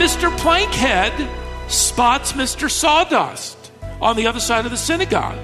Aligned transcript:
Mr. 0.00 0.34
Plankhead 0.38 1.12
spots 1.70 2.32
Mr. 2.32 2.70
Sawdust 2.70 3.72
on 4.00 4.16
the 4.16 4.26
other 4.26 4.40
side 4.40 4.64
of 4.64 4.70
the 4.70 4.78
synagogue. 4.78 5.36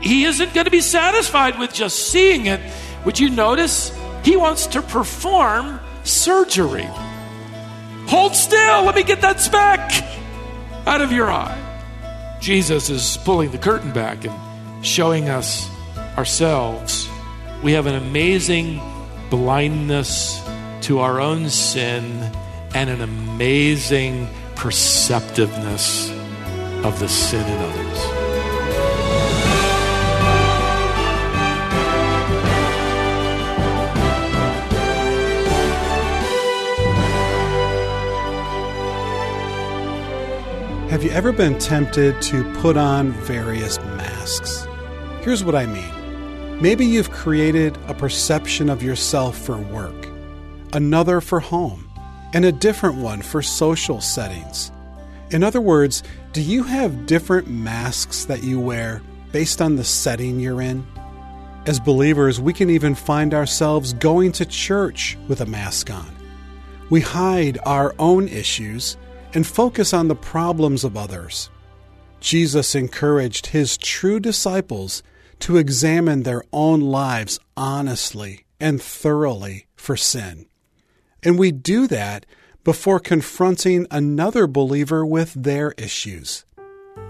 He 0.00 0.22
isn't 0.24 0.54
going 0.54 0.66
to 0.66 0.70
be 0.70 0.80
satisfied 0.80 1.58
with 1.58 1.74
just 1.74 2.10
seeing 2.12 2.46
it. 2.46 2.60
Would 3.04 3.18
you 3.18 3.30
notice? 3.30 3.92
He 4.22 4.36
wants 4.36 4.68
to 4.68 4.80
perform 4.80 5.80
surgery. 6.04 6.88
Hold 8.06 8.36
still, 8.36 8.84
let 8.84 8.94
me 8.94 9.02
get 9.02 9.20
that 9.22 9.40
speck 9.40 9.90
out 10.86 11.00
of 11.00 11.10
your 11.10 11.32
eye. 11.32 11.58
Jesus 12.40 12.90
is 12.90 13.18
pulling 13.24 13.50
the 13.50 13.58
curtain 13.58 13.92
back 13.92 14.24
and 14.24 14.86
showing 14.86 15.28
us 15.28 15.68
ourselves. 16.16 17.08
We 17.64 17.72
have 17.72 17.86
an 17.86 17.94
amazing 17.94 18.78
blindness 19.30 20.38
to 20.82 20.98
our 20.98 21.18
own 21.18 21.48
sin 21.48 22.30
and 22.74 22.90
an 22.90 23.00
amazing 23.00 24.28
perceptiveness 24.54 26.10
of 26.84 27.00
the 27.00 27.08
sin 27.08 27.40
in 27.40 27.58
others. 27.62 28.04
Have 40.90 41.02
you 41.02 41.10
ever 41.12 41.32
been 41.32 41.58
tempted 41.58 42.20
to 42.20 42.44
put 42.60 42.76
on 42.76 43.12
various 43.12 43.78
masks? 43.78 44.68
Here's 45.22 45.42
what 45.42 45.54
I 45.54 45.64
mean. 45.64 46.03
Maybe 46.60 46.86
you've 46.86 47.10
created 47.10 47.76
a 47.88 47.94
perception 47.94 48.70
of 48.70 48.82
yourself 48.82 49.36
for 49.36 49.58
work, 49.58 50.06
another 50.72 51.20
for 51.20 51.40
home, 51.40 51.90
and 52.32 52.44
a 52.44 52.52
different 52.52 52.96
one 52.96 53.22
for 53.22 53.42
social 53.42 54.00
settings. 54.00 54.70
In 55.30 55.42
other 55.42 55.60
words, 55.60 56.04
do 56.32 56.40
you 56.40 56.62
have 56.62 57.06
different 57.06 57.48
masks 57.48 58.24
that 58.26 58.44
you 58.44 58.60
wear 58.60 59.02
based 59.32 59.60
on 59.60 59.74
the 59.74 59.84
setting 59.84 60.38
you're 60.38 60.62
in? 60.62 60.86
As 61.66 61.80
believers, 61.80 62.40
we 62.40 62.52
can 62.52 62.70
even 62.70 62.94
find 62.94 63.34
ourselves 63.34 63.92
going 63.94 64.30
to 64.32 64.46
church 64.46 65.18
with 65.26 65.40
a 65.40 65.46
mask 65.46 65.90
on. 65.90 66.14
We 66.88 67.00
hide 67.00 67.58
our 67.66 67.94
own 67.98 68.28
issues 68.28 68.96
and 69.34 69.44
focus 69.44 69.92
on 69.92 70.06
the 70.06 70.14
problems 70.14 70.84
of 70.84 70.96
others. 70.96 71.50
Jesus 72.20 72.76
encouraged 72.76 73.46
his 73.46 73.76
true 73.76 74.20
disciples 74.20 75.02
to 75.40 75.56
examine 75.56 76.22
their 76.22 76.42
own 76.52 76.80
lives 76.80 77.38
honestly 77.56 78.44
and 78.60 78.80
thoroughly 78.80 79.66
for 79.76 79.96
sin. 79.96 80.46
And 81.22 81.38
we 81.38 81.52
do 81.52 81.86
that 81.88 82.26
before 82.64 83.00
confronting 83.00 83.86
another 83.90 84.46
believer 84.46 85.04
with 85.04 85.34
their 85.34 85.72
issues. 85.72 86.44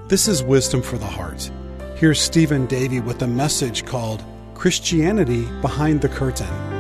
This 0.09 0.29
is 0.29 0.43
Wisdom 0.43 0.83
for 0.83 0.99
the 0.99 1.07
Heart. 1.07 1.51
Here's 1.97 2.21
Stephen 2.21 2.67
Davey 2.67 3.01
with 3.01 3.23
a 3.23 3.27
message 3.27 3.85
called 3.87 4.23
Christianity 4.55 5.45
Behind 5.61 6.01
the 6.01 6.09
Curtain. 6.09 6.75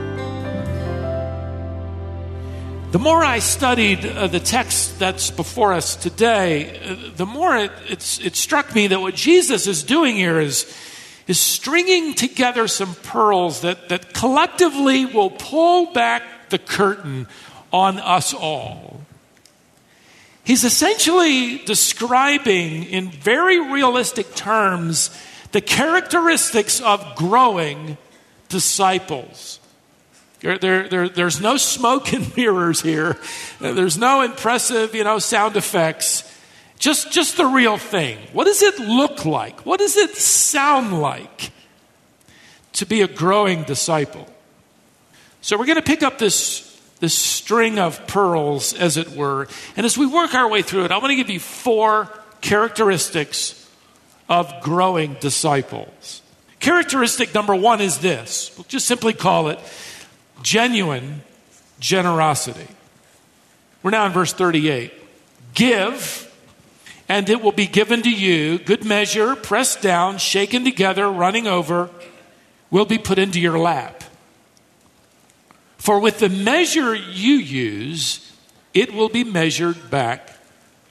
The 2.90 2.98
more 3.00 3.24
I 3.24 3.40
studied 3.40 4.06
uh, 4.06 4.28
the 4.28 4.38
text 4.38 5.00
that's 5.00 5.30
before 5.30 5.72
us 5.72 5.96
today, 5.96 6.78
uh, 6.78 7.10
the 7.16 7.26
more 7.26 7.56
it, 7.56 7.72
it 7.88 8.36
struck 8.36 8.72
me 8.72 8.86
that 8.86 9.00
what 9.00 9.16
Jesus 9.16 9.66
is 9.66 9.82
doing 9.82 10.14
here 10.14 10.38
is, 10.38 10.64
is 11.26 11.40
stringing 11.40 12.14
together 12.14 12.68
some 12.68 12.94
pearls 12.94 13.62
that, 13.62 13.88
that 13.88 14.12
collectively 14.12 15.06
will 15.06 15.30
pull 15.30 15.92
back 15.92 16.22
the 16.50 16.58
curtain 16.58 17.26
on 17.72 17.98
us 17.98 18.34
all. 18.34 19.00
He's 20.44 20.64
essentially 20.64 21.58
describing 21.58 22.84
in 22.84 23.10
very 23.10 23.58
realistic 23.72 24.34
terms 24.34 25.10
the 25.52 25.62
characteristics 25.62 26.80
of 26.80 27.16
growing 27.16 27.96
disciples. 28.48 29.60
There, 30.40 30.58
there, 30.58 30.88
there, 30.88 31.08
there's 31.08 31.40
no 31.40 31.56
smoke 31.56 32.12
and 32.12 32.36
mirrors 32.36 32.82
here. 32.82 33.16
There's 33.60 33.96
no 33.96 34.20
impressive, 34.20 34.94
you 34.94 35.04
know, 35.04 35.18
sound 35.18 35.56
effects. 35.56 36.30
Just, 36.78 37.12
just 37.12 37.36
the 37.36 37.46
real 37.46 37.78
thing. 37.78 38.18
What 38.32 38.44
does 38.44 38.62
it 38.62 38.78
look 38.78 39.24
like? 39.24 39.64
What 39.64 39.78
does 39.78 39.96
it 39.96 40.16
sound 40.16 41.00
like 41.00 41.50
to 42.74 42.86
be 42.86 43.00
a 43.02 43.08
growing 43.08 43.62
disciple? 43.62 44.28
So 45.40 45.58
we're 45.58 45.66
going 45.66 45.76
to 45.76 45.82
pick 45.82 46.02
up 46.02 46.18
this, 46.18 46.80
this 47.00 47.14
string 47.14 47.78
of 47.78 48.06
pearls, 48.06 48.74
as 48.74 48.96
it 48.96 49.10
were. 49.10 49.48
And 49.76 49.86
as 49.86 49.96
we 49.96 50.06
work 50.06 50.34
our 50.34 50.48
way 50.48 50.62
through 50.62 50.84
it, 50.84 50.90
I 50.90 50.98
want 50.98 51.10
to 51.10 51.16
give 51.16 51.30
you 51.30 51.40
four 51.40 52.10
characteristics 52.40 53.60
of 54.28 54.52
growing 54.62 55.14
disciples. 55.20 56.22
Characteristic 56.60 57.34
number 57.34 57.54
one 57.54 57.80
is 57.80 57.98
this. 57.98 58.50
We'll 58.56 58.64
just 58.64 58.86
simply 58.86 59.12
call 59.12 59.48
it 59.48 59.58
genuine 60.42 61.22
generosity. 61.78 62.68
We're 63.82 63.90
now 63.90 64.06
in 64.06 64.12
verse 64.12 64.32
38. 64.32 64.92
Give, 65.52 66.33
and 67.08 67.28
it 67.28 67.42
will 67.42 67.52
be 67.52 67.66
given 67.66 68.02
to 68.02 68.10
you. 68.10 68.58
Good 68.58 68.84
measure, 68.84 69.36
pressed 69.36 69.82
down, 69.82 70.18
shaken 70.18 70.64
together, 70.64 71.10
running 71.10 71.46
over, 71.46 71.90
will 72.70 72.86
be 72.86 72.98
put 72.98 73.18
into 73.18 73.40
your 73.40 73.58
lap. 73.58 74.04
For 75.76 76.00
with 76.00 76.18
the 76.18 76.30
measure 76.30 76.94
you 76.94 77.34
use, 77.34 78.32
it 78.72 78.94
will 78.94 79.10
be 79.10 79.22
measured 79.22 79.90
back 79.90 80.30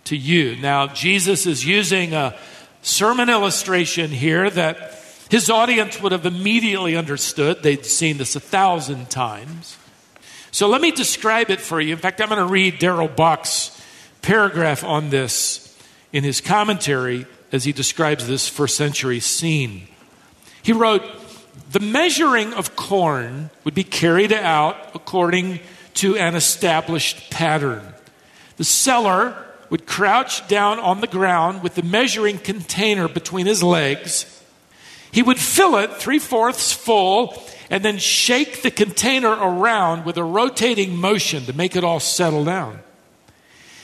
to 0.05 0.15
you. 0.15 0.55
Now, 0.57 0.87
Jesus 0.87 1.45
is 1.45 1.65
using 1.65 2.13
a 2.13 2.37
sermon 2.83 3.29
illustration 3.29 4.11
here 4.11 4.49
that 4.49 4.99
his 5.29 5.49
audience 5.49 5.99
would 5.99 6.11
have 6.11 6.25
immediately 6.25 6.95
understood. 6.95 7.63
They'd 7.63 7.85
seen 7.85 8.17
this 8.17 8.35
a 8.35 8.39
thousand 8.39 9.09
times. 9.09 9.77
So 10.51 10.67
let 10.67 10.81
me 10.81 10.91
describe 10.91 11.49
it 11.49 11.59
for 11.59 11.81
you. 11.81 11.93
In 11.93 11.97
fact, 11.97 12.21
I'm 12.21 12.29
going 12.29 12.39
to 12.39 12.45
read 12.45 12.77
Darrell 12.77 13.07
Bock's 13.07 13.81
paragraph 14.21 14.83
on 14.83 15.09
this 15.09 15.62
in 16.13 16.23
his 16.23 16.39
commentary 16.39 17.25
as 17.51 17.65
he 17.65 17.73
describes 17.73 18.25
this 18.25 18.47
first 18.47 18.77
century 18.77 19.19
scene. 19.19 19.87
He 20.61 20.71
wrote, 20.71 21.03
The 21.71 21.81
measuring 21.81 22.53
of 22.53 22.77
corn 22.77 23.49
would 23.65 23.73
be 23.73 23.83
carried 23.83 24.31
out 24.31 24.77
according 24.95 25.59
to 25.95 26.15
an 26.15 26.35
established 26.35 27.29
pattern. 27.29 27.93
The 28.55 28.63
seller 28.63 29.35
would 29.69 29.85
crouch 29.85 30.47
down 30.47 30.79
on 30.79 31.01
the 31.01 31.07
ground 31.07 31.63
with 31.63 31.75
the 31.75 31.83
measuring 31.83 32.37
container 32.37 33.09
between 33.09 33.45
his 33.45 33.61
legs 33.61 34.33
he 35.13 35.21
would 35.21 35.39
fill 35.39 35.77
it 35.77 35.93
three 35.97 36.17
fourths 36.17 36.73
full 36.73 37.39
and 37.69 37.85
then 37.85 37.99
shake 37.99 38.63
the 38.63 38.71
container 38.71 39.29
around 39.29 40.05
with 40.05 40.17
a 40.17 40.23
rotating 40.23 40.97
motion 40.97 41.45
to 41.45 41.53
make 41.53 41.75
it 41.75 41.83
all 41.83 41.99
settle 41.99 42.43
down. 42.43 42.79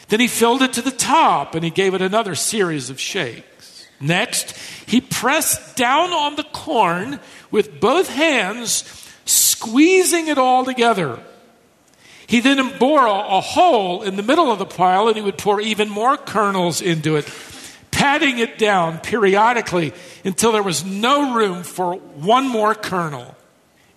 Then 0.10 0.20
he 0.20 0.28
filled 0.28 0.62
it 0.62 0.74
to 0.74 0.82
the 0.82 0.92
top 0.92 1.56
and 1.56 1.64
he 1.64 1.70
gave 1.70 1.94
it 1.94 2.02
another 2.02 2.36
series 2.36 2.90
of 2.90 3.00
shakes. 3.00 3.88
Next, 4.02 4.58
he 4.86 5.02
pressed 5.02 5.76
down 5.76 6.12
on 6.12 6.36
the 6.36 6.44
corn 6.44 7.20
with 7.52 7.80
both 7.80 8.10
hands, 8.10 8.84
squeezing 9.26 10.28
it 10.28 10.38
all 10.38 10.66
together. 10.66 11.20
He 12.28 12.40
then 12.40 12.78
bore 12.78 13.06
a, 13.06 13.42
hole 13.42 14.04
in 14.04 14.16
the 14.16 14.24
middle 14.24 14.52
of 14.52 14.60
the 14.60 14.66
pile 14.66 15.08
and 15.08 15.18
he 15.18 15.24
would 15.24 15.38
pour 15.38 15.60
even 15.60 15.90
more 15.90 16.16
kernels 16.16 16.82
into 16.82 17.16
it 17.16 17.28
patting 17.92 18.40
it 18.40 18.58
down 18.58 18.98
periodically 19.00 19.92
until 20.24 20.54
there 20.54 20.64
was 20.64 20.86
no 20.86 21.36
room 21.36 21.64
for 21.64 21.96
one 21.96 22.48
more 22.48 22.74
kernel. 22.74 23.36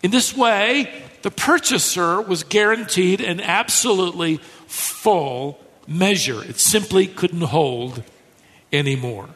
In 0.02 0.10
this 0.10 0.36
way, 0.36 0.92
the 1.22 1.30
purchaser 1.30 2.20
was 2.20 2.42
guaranteed 2.42 3.20
an 3.20 3.40
absolutely 3.40 4.38
full 4.66 5.60
measure. 5.86 6.42
It 6.42 6.58
simply 6.58 7.06
couldn't 7.06 7.42
hold 7.42 8.02
anymore. 8.72 9.28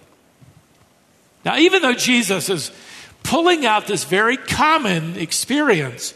Now, 1.45 1.59
even 1.59 1.83
though 1.83 1.95
Jesus 1.95 2.49
is 2.49 2.71
pulling 3.23 3.65
out 3.65 3.87
this 3.87 4.05
very 4.05 4.37
common 4.37 5.17
experience, 5.17 6.15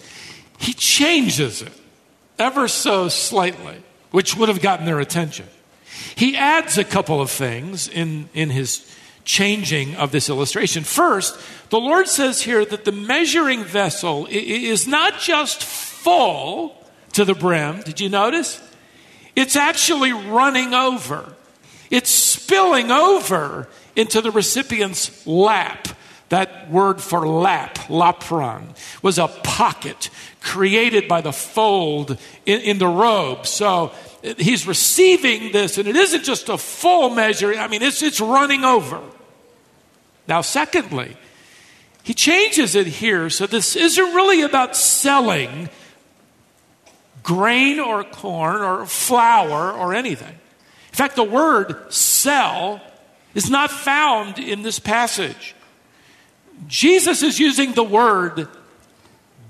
he 0.59 0.73
changes 0.73 1.62
it 1.62 1.73
ever 2.38 2.69
so 2.69 3.09
slightly, 3.09 3.82
which 4.11 4.37
would 4.37 4.49
have 4.49 4.61
gotten 4.61 4.87
their 4.87 5.00
attention. 5.00 5.47
He 6.17 6.37
adds 6.37 6.79
a 6.79 6.85
couple 6.85 7.21
of 7.21 7.31
things 7.31 7.88
in, 7.88 8.29
in 8.35 8.50
his 8.50 8.87
changing 9.25 9.97
of 9.97 10.12
this 10.12 10.29
illustration. 10.29 10.82
First, 10.82 11.38
the 11.71 11.79
Lord 11.81 12.09
says 12.09 12.43
here 12.43 12.65
that 12.65 12.85
the 12.85 12.93
measuring 12.93 13.65
vessel 13.65 14.27
is 14.31 14.87
not 14.87 15.21
just 15.21 15.62
full 15.62 16.77
to 17.12 17.25
the 17.25 17.35
brim. 17.35 17.82
Did 17.82 18.00
you 18.00 18.09
notice? 18.09 18.61
It's 19.41 19.57
actually 19.57 20.13
running 20.13 20.75
over. 20.75 21.33
It's 21.91 22.11
spilling 22.11 22.91
over 22.91 23.69
into 23.97 24.21
the 24.21 24.31
recipient's 24.31 25.27
lap. 25.27 25.89
That 26.29 26.71
word 26.71 27.01
for 27.01 27.27
lap, 27.27 27.77
lapron, 27.89 28.77
was 29.03 29.19
a 29.19 29.29
pocket 29.29 30.11
created 30.43 31.09
by 31.09 31.23
the 31.23 31.33
fold 31.33 32.19
in, 32.45 32.61
in, 32.61 32.79
the 32.79 32.87
robe. 32.87 33.47
So 33.47 33.93
he's 34.37 34.67
receiving 34.67 35.53
this, 35.53 35.79
and 35.79 35.89
it 35.89 35.97
isn't 35.97 36.23
just 36.23 36.51
a 36.51 36.59
full 36.59 37.09
measure, 37.09 37.55
I 37.55 37.67
mean, 37.67 37.83
it's, 37.83 38.03
it's 38.03 38.21
running 38.21 38.63
over. 38.63 39.01
Now, 40.29 40.43
secondly, 40.43 41.17
he 42.03 42.13
changes 42.13 42.75
it 42.75 42.87
here, 42.87 43.31
so 43.31 43.47
this 43.47 43.75
isn't 43.75 44.15
really 44.15 44.43
about 44.43 44.77
selling 44.77 45.71
grain 47.22 47.81
or 47.81 48.05
corn 48.05 48.62
or 48.62 48.87
flour 48.87 49.72
or 49.72 49.94
anything. 49.94 50.28
In 50.28 50.96
fact, 50.96 51.17
the 51.17 51.25
word 51.25 51.93
sell 51.93 52.81
is 53.34 53.49
not 53.49 53.70
found 53.70 54.38
in 54.38 54.62
this 54.62 54.78
passage. 54.78 55.55
Jesus 56.67 57.22
is 57.22 57.38
using 57.38 57.72
the 57.72 57.82
word 57.84 58.49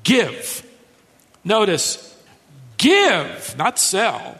give. 0.04 0.66
Notice, 1.44 2.06
give, 2.76 3.54
not 3.56 3.78
sell, 3.78 4.38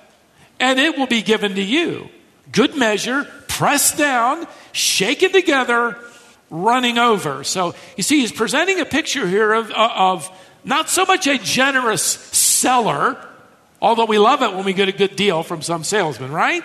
and 0.59 0.79
it 0.79 0.99
will 0.99 1.07
be 1.07 1.23
given 1.23 1.55
to 1.55 1.63
you. 1.63 2.09
Good 2.53 2.77
measure, 2.77 3.27
pressed 3.49 3.97
down, 3.97 4.47
shaken 4.73 5.33
together, 5.33 5.97
running 6.51 6.99
over. 6.99 7.45
So 7.45 7.75
you 7.97 8.03
see, 8.03 8.21
he's 8.21 8.33
presenting 8.33 8.81
a 8.81 8.85
picture 8.85 9.27
here 9.27 9.53
of, 9.53 9.71
of 9.71 10.31
not 10.65 10.91
so 10.91 11.05
much 11.05 11.27
a 11.27 11.39
generous 11.39 12.05
seller, 12.61 13.17
although 13.81 14.05
we 14.05 14.19
love 14.19 14.43
it 14.43 14.55
when 14.55 14.65
we 14.65 14.73
get 14.73 14.89
a 14.89 14.93
good 14.93 15.17
deal 15.17 15.43
from 15.43 15.63
some 15.63 15.85
salesman, 15.85 16.33
right? 16.33 16.63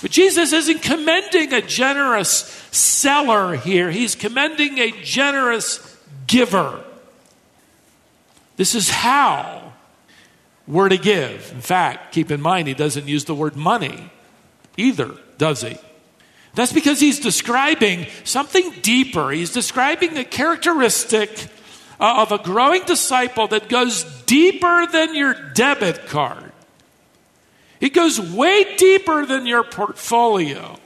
But 0.00 0.10
Jesus 0.10 0.52
isn't 0.52 0.82
commending 0.82 1.52
a 1.52 1.60
generous 1.60 2.30
seller 2.70 3.56
here, 3.56 3.90
he's 3.90 4.14
commending 4.14 4.78
a 4.78 4.90
generous 5.02 5.96
giver. 6.26 6.84
This 8.56 8.74
is 8.74 8.90
how 8.90 9.72
we're 10.66 10.88
to 10.88 10.98
give. 10.98 11.50
In 11.52 11.60
fact, 11.60 12.12
keep 12.12 12.30
in 12.30 12.40
mind, 12.40 12.68
he 12.68 12.74
doesn't 12.74 13.08
use 13.08 13.24
the 13.24 13.34
word 13.34 13.56
money 13.56 14.10
either, 14.76 15.14
does 15.38 15.62
he? 15.62 15.76
That's 16.54 16.72
because 16.72 16.98
he's 16.98 17.20
describing 17.20 18.06
something 18.24 18.72
deeper. 18.82 19.30
He's 19.30 19.52
describing 19.52 20.16
a 20.16 20.24
characteristic 20.24 21.46
uh, 22.00 22.26
of 22.26 22.32
a 22.32 22.42
growing 22.42 22.84
disciple 22.84 23.48
that 23.48 23.68
goes 23.68 24.04
deeper 24.22 24.86
than 24.86 25.14
your 25.14 25.34
debit 25.54 26.06
card. 26.06 26.52
It 27.80 27.90
goes 27.90 28.20
way 28.20 28.76
deeper 28.76 29.24
than 29.26 29.46
your 29.46 29.64
portfolio. 29.64 30.78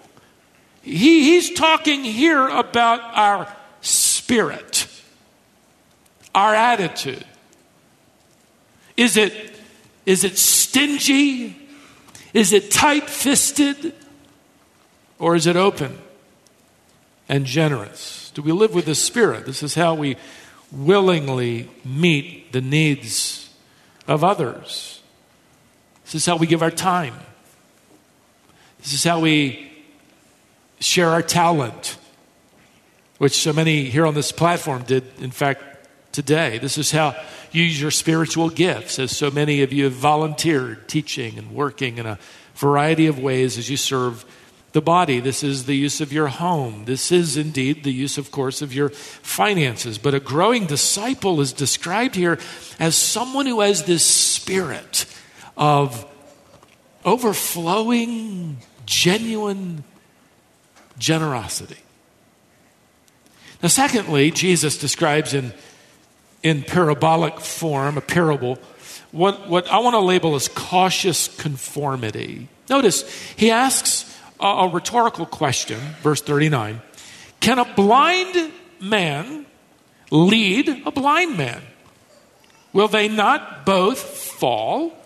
He, 0.83 1.25
he's 1.25 1.53
talking 1.53 2.05
here 2.05 2.49
about 2.49 3.01
our 3.15 3.55
spirit, 3.81 4.87
our 6.35 6.55
attitude. 6.55 7.25
Is 8.97 9.17
it, 9.17 9.55
is 10.05 10.25
it 10.25 10.37
stingy? 10.37 11.57
Is 12.35 12.53
it 12.53 12.71
tight 12.71 13.09
fisted? 13.09 13.95
Or 15.19 15.37
is 15.37 15.47
it 15.47 15.57
open 15.57 15.99
and 17.29 17.47
generous? 17.47 18.33
Do 18.35 18.43
we 18.43 18.51
live 18.51 18.75
with 18.75 18.87
the 18.87 18.95
Spirit? 18.95 19.47
This 19.47 19.63
is 19.63 19.75
how 19.75 19.95
we 19.95 20.17
willingly 20.73 21.69
meet 21.85 22.53
the 22.53 22.61
needs 22.61 23.55
of 24.09 24.25
others. 24.25 25.01
This 26.05 26.15
is 26.17 26.27
how 26.27 26.37
we 26.37 26.47
give 26.47 26.63
our 26.63 26.71
time. 26.71 27.15
This 28.81 28.95
is 28.95 29.05
how 29.05 29.21
we 29.21 29.71
share 30.81 31.11
our 31.11 31.23
talent, 31.23 31.97
which 33.19 33.35
so 33.35 33.53
many 33.53 33.85
here 33.85 34.07
on 34.07 34.15
this 34.15 34.33
platform 34.33 34.83
did, 34.83 35.05
in 35.21 35.31
fact, 35.31 35.63
today. 36.11 36.59
This 36.59 36.79
is 36.79 36.91
how 36.91 37.15
you 37.53 37.63
use 37.63 37.81
your 37.81 37.91
spiritual 37.91 38.49
gifts, 38.49 38.99
as 38.99 39.17
so 39.17 39.31
many 39.31 39.63
of 39.63 39.73
you 39.73 39.85
have 39.85 39.93
volunteered 39.93 40.89
teaching 40.89 41.39
and 41.39 41.55
working 41.55 41.99
in 41.99 42.07
a 42.07 42.19
variety 42.55 43.07
of 43.07 43.19
ways 43.19 43.59
as 43.59 43.71
you 43.71 43.77
serve 43.77 44.25
the 44.73 44.81
body. 44.81 45.21
This 45.21 45.43
is 45.43 45.67
the 45.67 45.75
use 45.75 46.01
of 46.01 46.13
your 46.13 46.29
home. 46.29 46.85
This 46.87 47.13
is 47.13 47.37
indeed 47.37 47.85
the 47.85 47.93
use, 47.93 48.19
of 48.19 48.31
course, 48.31 48.63
of 48.63 48.75
your 48.75 48.89
finances. 48.89 49.99
But 49.99 50.15
a 50.15 50.21
growing 50.21 50.67
disciple 50.67 51.41
is 51.41 51.53
described 51.53 52.15
here 52.15 52.39
as 52.79 52.97
someone 52.97 53.47
who 53.47 53.61
has 53.61 53.85
this 53.85 54.05
spirit 54.05 55.07
of 55.57 56.07
overflowing, 57.05 58.59
genuine 58.87 59.85
generosity. 60.99 61.77
Now, 63.63 63.69
secondly, 63.69 64.31
Jesus 64.31 64.79
describes 64.79 65.35
in, 65.35 65.53
in 66.43 66.63
parabolic 66.63 67.41
form, 67.41 67.97
a 67.97 68.01
parable, 68.01 68.59
what, 69.13 69.49
what 69.49 69.69
I 69.69 69.79
want 69.79 69.95
to 69.95 70.01
label 70.01 70.35
as 70.35 70.49
cautious 70.49 71.29
conformity. 71.37 72.49
Notice, 72.69 73.09
he 73.37 73.51
asks 73.51 74.12
a, 74.43 74.69
rhetorical 74.69 75.27
question, 75.27 75.79
verse 76.03 76.21
39 76.21 76.81
Can 77.41 77.59
a 77.59 77.75
blind 77.75 78.53
man 78.81 79.47
lead 80.11 80.69
a 80.87 80.91
blind 80.91 81.37
man? 81.37 81.63
Will 82.73 82.89
they 82.89 83.09
not 83.09 83.67
both 83.67 84.01
fall 84.01 84.97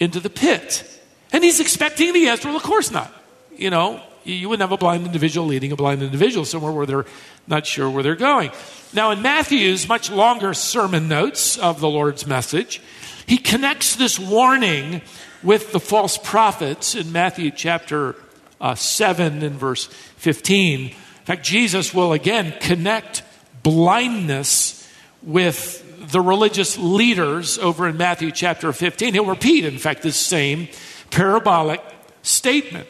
into 0.00 0.20
the 0.20 0.30
pit. 0.30 0.84
And 1.32 1.44
he's 1.44 1.60
expecting 1.60 2.12
the 2.12 2.28
answer, 2.28 2.48
well, 2.48 2.56
of 2.56 2.62
course 2.62 2.90
not. 2.90 3.12
You 3.56 3.70
know, 3.70 4.00
you 4.24 4.48
wouldn't 4.48 4.68
have 4.68 4.72
a 4.72 4.78
blind 4.80 5.06
individual 5.06 5.46
leading 5.46 5.72
a 5.72 5.76
blind 5.76 6.02
individual 6.02 6.44
somewhere 6.44 6.72
where 6.72 6.86
they're 6.86 7.06
not 7.46 7.66
sure 7.66 7.90
where 7.90 8.02
they're 8.02 8.16
going. 8.16 8.50
Now, 8.92 9.10
in 9.10 9.22
Matthew's 9.22 9.88
much 9.88 10.10
longer 10.10 10.54
sermon 10.54 11.08
notes 11.08 11.58
of 11.58 11.80
the 11.80 11.88
Lord's 11.88 12.26
message, 12.26 12.80
he 13.26 13.36
connects 13.36 13.96
this 13.96 14.18
warning 14.18 15.02
with 15.42 15.72
the 15.72 15.80
false 15.80 16.18
prophets 16.18 16.94
in 16.94 17.12
Matthew 17.12 17.50
chapter 17.50 18.16
uh, 18.60 18.74
7 18.74 19.42
and 19.42 19.56
verse 19.56 19.86
15. 20.16 20.88
In 20.88 20.94
fact, 21.24 21.44
Jesus 21.44 21.92
will 21.92 22.12
again 22.12 22.54
connect 22.60 23.22
blindness 23.62 24.88
with 25.22 25.84
the 26.10 26.20
religious 26.20 26.78
leaders 26.78 27.58
over 27.58 27.88
in 27.88 27.96
Matthew 27.96 28.30
chapter 28.32 28.72
15. 28.72 29.14
He'll 29.14 29.26
repeat, 29.26 29.64
in 29.64 29.78
fact, 29.78 30.02
this 30.02 30.16
same 30.16 30.68
parabolic 31.10 31.82
statement. 32.22 32.88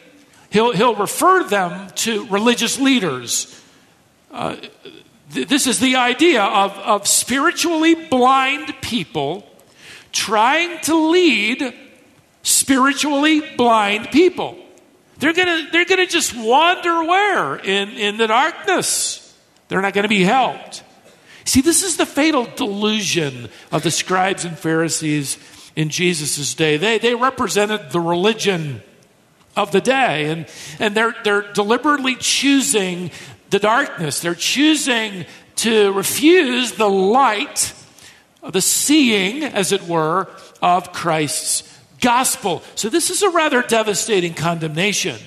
He'll, 0.49 0.71
he'll 0.71 0.95
refer 0.95 1.43
them 1.43 1.89
to 1.95 2.25
religious 2.27 2.79
leaders. 2.79 3.61
Uh, 4.31 4.55
th- 5.33 5.47
this 5.47 5.67
is 5.67 5.79
the 5.79 5.97
idea 5.97 6.43
of, 6.43 6.71
of 6.77 7.07
spiritually 7.07 7.95
blind 7.95 8.73
people 8.81 9.45
trying 10.11 10.79
to 10.81 11.09
lead 11.09 11.73
spiritually 12.41 13.41
blind 13.57 14.09
people. 14.11 14.57
They're 15.19 15.33
going 15.33 15.65
to 15.65 15.71
they're 15.71 15.85
gonna 15.85 16.07
just 16.07 16.35
wander 16.35 17.03
where? 17.03 17.55
In, 17.57 17.89
in 17.89 18.17
the 18.17 18.27
darkness. 18.27 19.25
They're 19.67 19.81
not 19.81 19.93
going 19.93 20.03
to 20.03 20.09
be 20.09 20.23
helped. 20.23 20.83
See, 21.45 21.61
this 21.61 21.83
is 21.83 21.97
the 21.97 22.05
fatal 22.05 22.47
delusion 22.55 23.49
of 23.71 23.83
the 23.83 23.91
scribes 23.91 24.45
and 24.45 24.57
Pharisees 24.57 25.37
in 25.75 25.89
Jesus' 25.89 26.53
day. 26.53 26.77
They, 26.77 26.97
they 26.97 27.15
represented 27.15 27.91
the 27.91 27.99
religion 27.99 28.81
of 29.55 29.71
the 29.71 29.81
day, 29.81 30.31
and, 30.31 30.47
and 30.79 30.95
they're, 30.95 31.15
they're 31.23 31.51
deliberately 31.53 32.15
choosing 32.15 33.11
the 33.49 33.59
darkness. 33.59 34.19
They're 34.19 34.35
choosing 34.35 35.25
to 35.57 35.91
refuse 35.93 36.73
the 36.73 36.89
light, 36.89 37.73
the 38.47 38.61
seeing, 38.61 39.43
as 39.43 39.71
it 39.71 39.83
were, 39.83 40.27
of 40.61 40.93
Christ's 40.93 41.68
gospel. 42.01 42.63
So, 42.75 42.89
this 42.89 43.09
is 43.09 43.21
a 43.21 43.29
rather 43.29 43.61
devastating 43.61 44.33
condemnation 44.33 45.17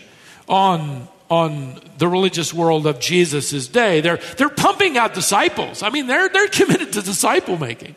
on 0.48 1.08
on 1.32 1.80
the 1.96 2.06
religious 2.06 2.52
world 2.52 2.86
of 2.86 3.00
Jesus' 3.00 3.66
day. 3.66 4.02
They're, 4.02 4.18
they're 4.36 4.50
pumping 4.50 4.98
out 4.98 5.14
disciples. 5.14 5.82
I 5.82 5.88
mean, 5.88 6.06
they're, 6.06 6.28
they're 6.28 6.48
committed 6.48 6.92
to 6.92 7.00
disciple 7.00 7.56
making. 7.56 7.96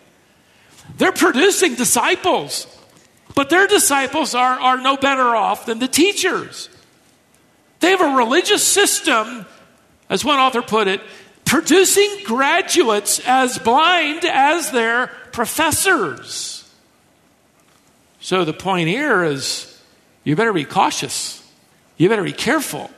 They're 0.97 1.11
producing 1.11 1.75
disciples. 1.75 2.65
But 3.35 3.49
their 3.49 3.67
disciples 3.67 4.33
are, 4.33 4.57
are 4.57 4.77
no 4.77 4.95
better 4.95 5.35
off 5.35 5.65
than 5.65 5.79
the 5.79 5.87
teachers. 5.89 6.69
They 7.81 7.89
have 7.89 7.99
a 7.99 8.15
religious 8.15 8.63
system, 8.63 9.45
as 10.09 10.23
one 10.23 10.39
author 10.39 10.61
put 10.61 10.87
it, 10.87 11.01
producing 11.43 12.09
graduates 12.23 13.19
as 13.25 13.59
blind 13.59 14.23
as 14.23 14.71
their 14.71 15.07
professors. 15.33 16.54
So 18.25 18.43
the 18.43 18.53
point 18.53 18.87
here 18.89 19.23
is 19.23 19.79
you 20.23 20.35
better 20.35 20.51
be 20.51 20.65
cautious. 20.65 21.47
You 21.95 22.09
better 22.09 22.23
be 22.23 22.33
careful. 22.33 22.89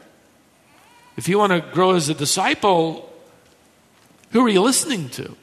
If 1.18 1.28
you 1.28 1.38
want 1.38 1.52
to 1.52 1.60
grow 1.60 1.96
as 1.96 2.08
a 2.08 2.14
disciple, 2.14 3.12
who 4.32 4.46
are 4.46 4.48
you 4.48 4.62
listening 4.62 5.10
to? 5.10 5.36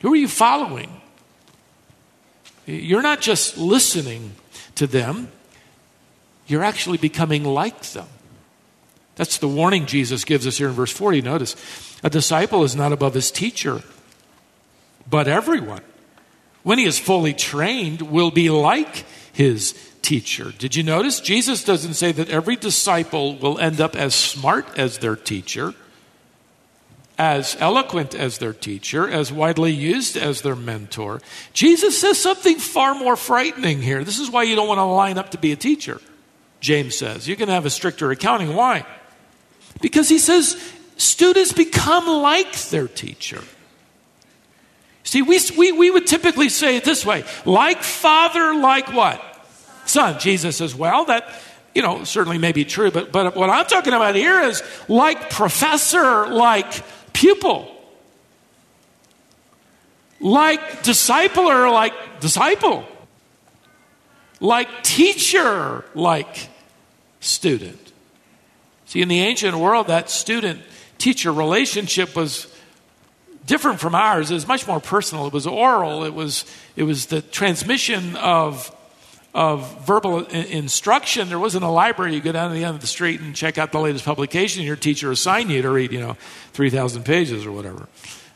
Who 0.00 0.12
are 0.12 0.16
you 0.16 0.26
following? 0.26 1.00
You're 2.66 3.02
not 3.02 3.20
just 3.20 3.56
listening 3.56 4.32
to 4.74 4.88
them, 4.88 5.28
you're 6.48 6.64
actually 6.64 6.98
becoming 6.98 7.44
like 7.44 7.80
them. 7.82 8.08
That's 9.14 9.38
the 9.38 9.46
warning 9.46 9.86
Jesus 9.86 10.24
gives 10.24 10.44
us 10.44 10.58
here 10.58 10.66
in 10.66 10.74
verse 10.74 10.90
40. 10.90 11.22
Notice, 11.22 11.54
a 12.02 12.10
disciple 12.10 12.64
is 12.64 12.74
not 12.74 12.90
above 12.90 13.14
his 13.14 13.30
teacher, 13.30 13.82
but 15.08 15.28
everyone, 15.28 15.82
when 16.66 16.80
he 16.80 16.84
is 16.84 16.98
fully 16.98 17.32
trained, 17.32 18.02
will 18.02 18.32
be 18.32 18.50
like 18.50 19.04
his 19.32 19.72
teacher. 20.02 20.52
Did 20.58 20.74
you 20.74 20.82
notice? 20.82 21.20
Jesus 21.20 21.62
doesn't 21.62 21.94
say 21.94 22.10
that 22.10 22.28
every 22.28 22.56
disciple 22.56 23.36
will 23.36 23.56
end 23.60 23.80
up 23.80 23.94
as 23.94 24.16
smart 24.16 24.76
as 24.76 24.98
their 24.98 25.14
teacher, 25.14 25.74
as 27.16 27.56
eloquent 27.60 28.16
as 28.16 28.38
their 28.38 28.52
teacher, 28.52 29.08
as 29.08 29.32
widely 29.32 29.70
used 29.70 30.16
as 30.16 30.42
their 30.42 30.56
mentor. 30.56 31.20
Jesus 31.52 32.00
says 32.00 32.20
something 32.20 32.58
far 32.58 32.96
more 32.96 33.14
frightening 33.14 33.80
here. 33.80 34.02
This 34.02 34.18
is 34.18 34.28
why 34.28 34.42
you 34.42 34.56
don't 34.56 34.66
want 34.66 34.78
to 34.78 34.86
line 34.86 35.18
up 35.18 35.30
to 35.30 35.38
be 35.38 35.52
a 35.52 35.56
teacher, 35.56 36.00
James 36.58 36.96
says. 36.96 37.28
You 37.28 37.36
can 37.36 37.48
have 37.48 37.64
a 37.64 37.70
stricter 37.70 38.10
accounting. 38.10 38.56
Why? 38.56 38.84
Because 39.80 40.08
he 40.08 40.18
says 40.18 40.60
students 40.96 41.52
become 41.52 42.08
like 42.08 42.58
their 42.70 42.88
teacher. 42.88 43.44
See, 45.06 45.22
we, 45.22 45.38
we, 45.56 45.70
we 45.70 45.90
would 45.90 46.08
typically 46.08 46.48
say 46.48 46.76
it 46.76 46.84
this 46.84 47.06
way 47.06 47.24
like 47.44 47.82
father, 47.82 48.54
like 48.54 48.92
what? 48.92 49.22
Son. 49.86 50.18
Jesus 50.18 50.56
says, 50.56 50.74
well, 50.74 51.04
that, 51.04 51.32
you 51.74 51.80
know, 51.80 52.02
certainly 52.02 52.38
may 52.38 52.50
be 52.50 52.64
true, 52.64 52.90
but, 52.90 53.12
but 53.12 53.36
what 53.36 53.48
I'm 53.48 53.66
talking 53.66 53.92
about 53.92 54.16
here 54.16 54.40
is 54.40 54.64
like 54.88 55.30
professor, 55.30 56.26
like 56.26 56.82
pupil. 57.12 57.72
Like 60.18 60.82
discipler, 60.82 61.72
like 61.72 61.94
disciple. 62.18 62.84
Like 64.40 64.82
teacher, 64.82 65.84
like 65.94 66.48
student. 67.20 67.92
See, 68.86 69.02
in 69.02 69.08
the 69.08 69.20
ancient 69.20 69.56
world, 69.56 69.86
that 69.86 70.10
student 70.10 70.62
teacher 70.98 71.32
relationship 71.32 72.16
was 72.16 72.52
different 73.46 73.80
from 73.80 73.94
ours. 73.94 74.30
It 74.30 74.34
was 74.34 74.46
much 74.46 74.66
more 74.66 74.80
personal. 74.80 75.26
It 75.26 75.32
was 75.32 75.46
oral. 75.46 76.04
It 76.04 76.12
was, 76.12 76.44
it 76.74 76.82
was 76.82 77.06
the 77.06 77.22
transmission 77.22 78.16
of, 78.16 78.74
of 79.32 79.86
verbal 79.86 80.26
instruction. 80.26 81.28
There 81.28 81.38
wasn't 81.38 81.64
a 81.64 81.68
library. 81.68 82.14
You 82.14 82.20
go 82.20 82.32
down 82.32 82.50
to 82.50 82.54
the 82.54 82.64
end 82.64 82.74
of 82.74 82.80
the 82.80 82.86
street 82.86 83.20
and 83.20 83.34
check 83.34 83.56
out 83.56 83.72
the 83.72 83.80
latest 83.80 84.04
publication. 84.04 84.64
Your 84.64 84.76
teacher 84.76 85.10
assigned 85.10 85.50
you 85.50 85.62
to 85.62 85.70
read, 85.70 85.92
you 85.92 86.00
know, 86.00 86.16
3,000 86.52 87.04
pages 87.04 87.46
or 87.46 87.52
whatever. 87.52 87.88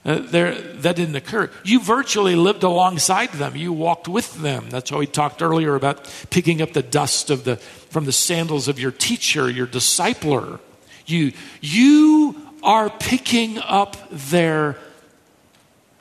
Uh, 0.03 0.19
there, 0.19 0.55
that 0.55 0.97
didn't 0.97 1.17
occur. 1.17 1.51
You 1.63 1.79
virtually 1.81 2.35
lived 2.35 2.63
alongside 2.63 3.33
them. 3.33 3.55
You 3.55 3.73
walked 3.75 4.09
with 4.09 4.35
them. 4.41 4.71
That's 4.71 4.89
how 4.89 4.99
we 4.99 5.07
talked 5.07 5.43
earlier 5.43 5.75
about 5.75 6.11
picking 6.31 6.63
up 6.63 6.73
the 6.73 6.83
dust 6.83 7.29
of 7.29 7.45
the 7.45 7.57
from 7.57 8.07
the 8.07 8.13
sandals 8.13 8.67
of 8.69 8.79
your 8.79 8.93
teacher, 8.93 9.51
your 9.51 9.67
discipler. 9.67 10.59
You, 11.05 11.33
you 11.61 12.37
are 12.63 12.89
picking 12.89 13.59
up 13.59 13.97
their 14.11 14.79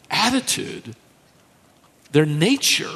attitude, 0.09 0.95
their 2.11 2.25
nature. 2.25 2.91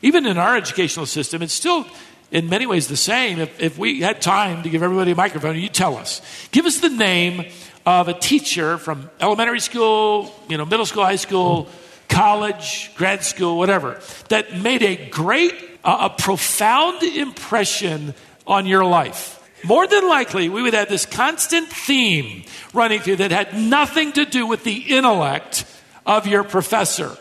Even 0.00 0.26
in 0.26 0.36
our 0.38 0.56
educational 0.56 1.06
system, 1.06 1.42
it's 1.42 1.52
still 1.52 1.86
in 2.30 2.48
many 2.48 2.66
ways 2.66 2.88
the 2.88 2.96
same. 2.96 3.38
If, 3.38 3.60
if 3.60 3.78
we 3.78 4.00
had 4.00 4.20
time 4.20 4.62
to 4.62 4.68
give 4.68 4.82
everybody 4.82 5.12
a 5.12 5.14
microphone, 5.14 5.56
you 5.56 5.68
tell 5.68 5.96
us. 5.96 6.20
Give 6.50 6.66
us 6.66 6.80
the 6.80 6.88
name 6.88 7.46
of 7.86 8.08
a 8.08 8.14
teacher 8.14 8.78
from 8.78 9.10
elementary 9.20 9.60
school, 9.60 10.34
you 10.48 10.56
know, 10.56 10.64
middle 10.64 10.86
school, 10.86 11.04
high 11.04 11.16
school, 11.16 11.68
college, 12.08 12.90
grad 12.96 13.22
school, 13.24 13.58
whatever, 13.58 14.00
that 14.28 14.60
made 14.60 14.82
a 14.82 15.08
great 15.08 15.54
uh, 15.84 16.08
a 16.10 16.22
profound 16.22 17.02
impression 17.02 18.14
on 18.46 18.66
your 18.66 18.84
life. 18.84 19.41
More 19.64 19.86
than 19.86 20.08
likely, 20.08 20.48
we 20.48 20.62
would 20.62 20.74
have 20.74 20.88
this 20.88 21.06
constant 21.06 21.68
theme 21.68 22.44
running 22.74 23.00
through 23.00 23.16
that 23.16 23.30
had 23.30 23.54
nothing 23.56 24.12
to 24.12 24.24
do 24.24 24.46
with 24.46 24.64
the 24.64 24.76
intellect 24.96 25.64
of 26.04 26.26
your 26.26 26.42
professor, 26.42 27.16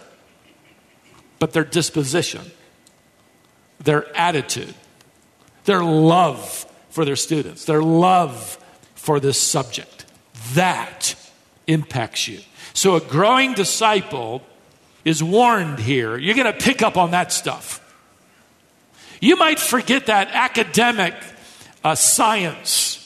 but 1.40 1.54
their 1.54 1.64
disposition, 1.64 2.42
their 3.80 4.16
attitude, 4.18 4.74
their 5.66 5.84
love 5.84 6.66
for 6.90 7.06
their 7.06 7.16
students, 7.16 7.66
their 7.66 7.84
love 7.84 8.58
for 8.96 9.20
this 9.20 9.40
subject. 9.40 10.06
That 10.54 11.16
impacts 11.68 12.28
you. 12.28 12.40
So, 12.74 12.96
a 12.96 13.02
growing 13.02 13.54
disciple 13.54 14.42
is 15.06 15.24
warned 15.24 15.80
here. 15.80 16.18
You're 16.18 16.36
going 16.36 16.52
to 16.52 16.60
pick 16.60 16.82
up 16.82 16.98
on 16.98 17.12
that 17.12 17.32
stuff. 17.32 17.78
You 19.20 19.36
might 19.36 19.60
forget 19.60 20.08
that 20.08 20.30
academic 20.32 21.14
uh, 21.84 21.96
science, 21.96 22.98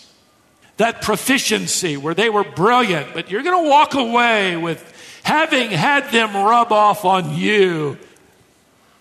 that 0.78 1.02
proficiency 1.02 1.98
where 1.98 2.14
they 2.14 2.30
were 2.30 2.44
brilliant, 2.44 3.14
but 3.14 3.32
you're 3.32 3.44
going 3.44 3.64
to 3.64 3.70
walk 3.70 3.94
away 3.94 4.58
with 4.58 4.82
having 5.24 5.72
had 5.72 6.12
them 6.12 6.36
rub 6.36 6.72
off 6.72 7.06
on 7.06 7.36
you 7.36 7.98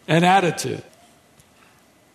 an 0.08 0.24
attitude. 0.24 0.82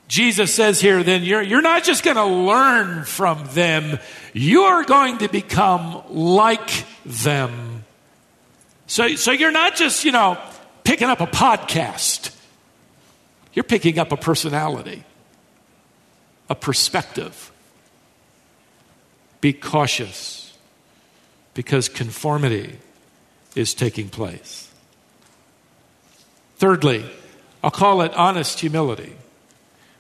Jesus 0.08 0.54
says 0.54 0.82
here, 0.82 1.04
then 1.04 1.24
you're, 1.24 1.42
you're 1.42 1.62
not 1.62 1.84
just 1.84 2.04
going 2.04 2.18
to 2.18 2.26
learn 2.26 3.06
from 3.06 3.46
them, 3.52 4.00
you 4.34 4.64
are 4.64 4.84
going 4.84 5.20
to 5.20 5.30
become 5.30 6.02
like 6.10 6.86
them. 7.06 7.84
So, 8.88 9.16
so 9.16 9.32
you're 9.32 9.52
not 9.52 9.76
just, 9.76 10.04
you 10.06 10.12
know, 10.12 10.40
picking 10.84 11.10
up 11.10 11.22
a 11.22 11.28
podcast. 11.28 12.36
You're 13.54 13.64
picking 13.64 14.00
up 14.00 14.12
a 14.12 14.18
personality, 14.18 15.04
a 16.50 16.56
perspective. 16.56 17.52
Be 19.42 19.54
cautious 19.54 20.58
because 21.54 21.88
conformity 21.88 22.80
is 23.56 23.74
taking 23.74 24.10
place. 24.10 24.70
Thirdly, 26.58 27.06
I'll 27.64 27.72
call 27.72 28.02
it 28.02 28.14
honest 28.14 28.60
humility. 28.60 29.16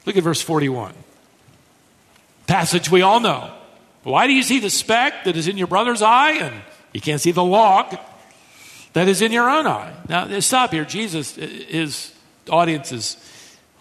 Look 0.05 0.17
at 0.17 0.23
verse 0.23 0.41
41. 0.41 0.93
Passage 2.47 2.89
we 2.89 3.01
all 3.01 3.19
know. 3.19 3.53
Why 4.03 4.27
do 4.27 4.33
you 4.33 4.43
see 4.43 4.59
the 4.59 4.69
speck 4.69 5.25
that 5.25 5.37
is 5.37 5.47
in 5.47 5.57
your 5.57 5.67
brother's 5.67 6.01
eye 6.01 6.31
and 6.31 6.55
you 6.93 7.01
can't 7.01 7.21
see 7.21 7.31
the 7.31 7.43
log 7.43 7.97
that 8.93 9.07
is 9.07 9.21
in 9.21 9.31
your 9.31 9.49
own 9.49 9.67
eye? 9.67 9.93
Now, 10.07 10.39
stop 10.39 10.71
here. 10.71 10.85
Jesus, 10.85 11.35
his 11.35 12.13
audience 12.49 12.91
is 12.91 13.17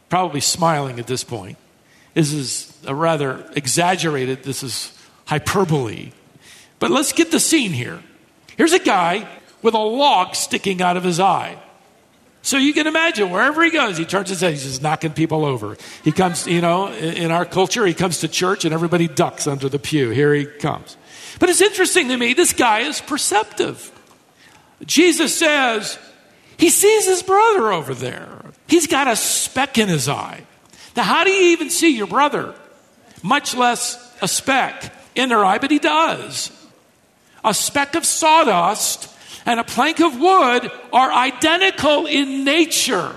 probably 0.08 0.40
smiling 0.40 0.98
at 0.98 1.06
this 1.06 1.24
point. 1.24 1.56
This 2.18 2.32
is 2.32 2.72
a 2.84 2.96
rather 2.96 3.48
exaggerated, 3.54 4.42
this 4.42 4.64
is 4.64 4.92
hyperbole. 5.26 6.10
But 6.80 6.90
let's 6.90 7.12
get 7.12 7.30
the 7.30 7.38
scene 7.38 7.70
here. 7.70 8.02
Here's 8.56 8.72
a 8.72 8.80
guy 8.80 9.28
with 9.62 9.74
a 9.74 9.78
log 9.78 10.34
sticking 10.34 10.82
out 10.82 10.96
of 10.96 11.04
his 11.04 11.20
eye. 11.20 11.62
So 12.42 12.56
you 12.56 12.72
can 12.72 12.88
imagine 12.88 13.30
wherever 13.30 13.62
he 13.62 13.70
goes, 13.70 13.96
he 13.96 14.04
turns 14.04 14.30
his 14.30 14.40
head, 14.40 14.50
he's 14.50 14.64
just 14.64 14.82
knocking 14.82 15.12
people 15.12 15.44
over. 15.44 15.76
He 16.02 16.10
comes, 16.10 16.44
you 16.48 16.60
know, 16.60 16.88
in 16.92 17.30
our 17.30 17.44
culture, 17.44 17.86
he 17.86 17.94
comes 17.94 18.18
to 18.18 18.26
church 18.26 18.64
and 18.64 18.74
everybody 18.74 19.06
ducks 19.06 19.46
under 19.46 19.68
the 19.68 19.78
pew. 19.78 20.10
Here 20.10 20.34
he 20.34 20.44
comes. 20.44 20.96
But 21.38 21.50
it's 21.50 21.60
interesting 21.60 22.08
to 22.08 22.16
me, 22.16 22.34
this 22.34 22.52
guy 22.52 22.80
is 22.80 23.00
perceptive. 23.00 23.92
Jesus 24.84 25.38
says, 25.38 26.00
he 26.56 26.68
sees 26.68 27.06
his 27.06 27.22
brother 27.22 27.72
over 27.72 27.94
there. 27.94 28.40
He's 28.66 28.88
got 28.88 29.06
a 29.06 29.14
speck 29.14 29.78
in 29.78 29.86
his 29.86 30.08
eye. 30.08 30.42
Now, 30.96 31.04
how 31.04 31.24
do 31.24 31.30
you 31.30 31.52
even 31.52 31.70
see 31.70 31.96
your 31.96 32.06
brother? 32.06 32.54
Much 33.22 33.54
less 33.54 34.16
a 34.22 34.28
speck 34.28 34.92
in 35.14 35.28
their 35.28 35.44
eye, 35.44 35.58
but 35.58 35.70
he 35.70 35.78
does. 35.78 36.50
A 37.44 37.54
speck 37.54 37.94
of 37.94 38.04
sawdust 38.04 39.12
and 39.46 39.58
a 39.58 39.64
plank 39.64 40.00
of 40.00 40.18
wood 40.18 40.70
are 40.92 41.12
identical 41.12 42.06
in 42.06 42.44
nature. 42.44 43.14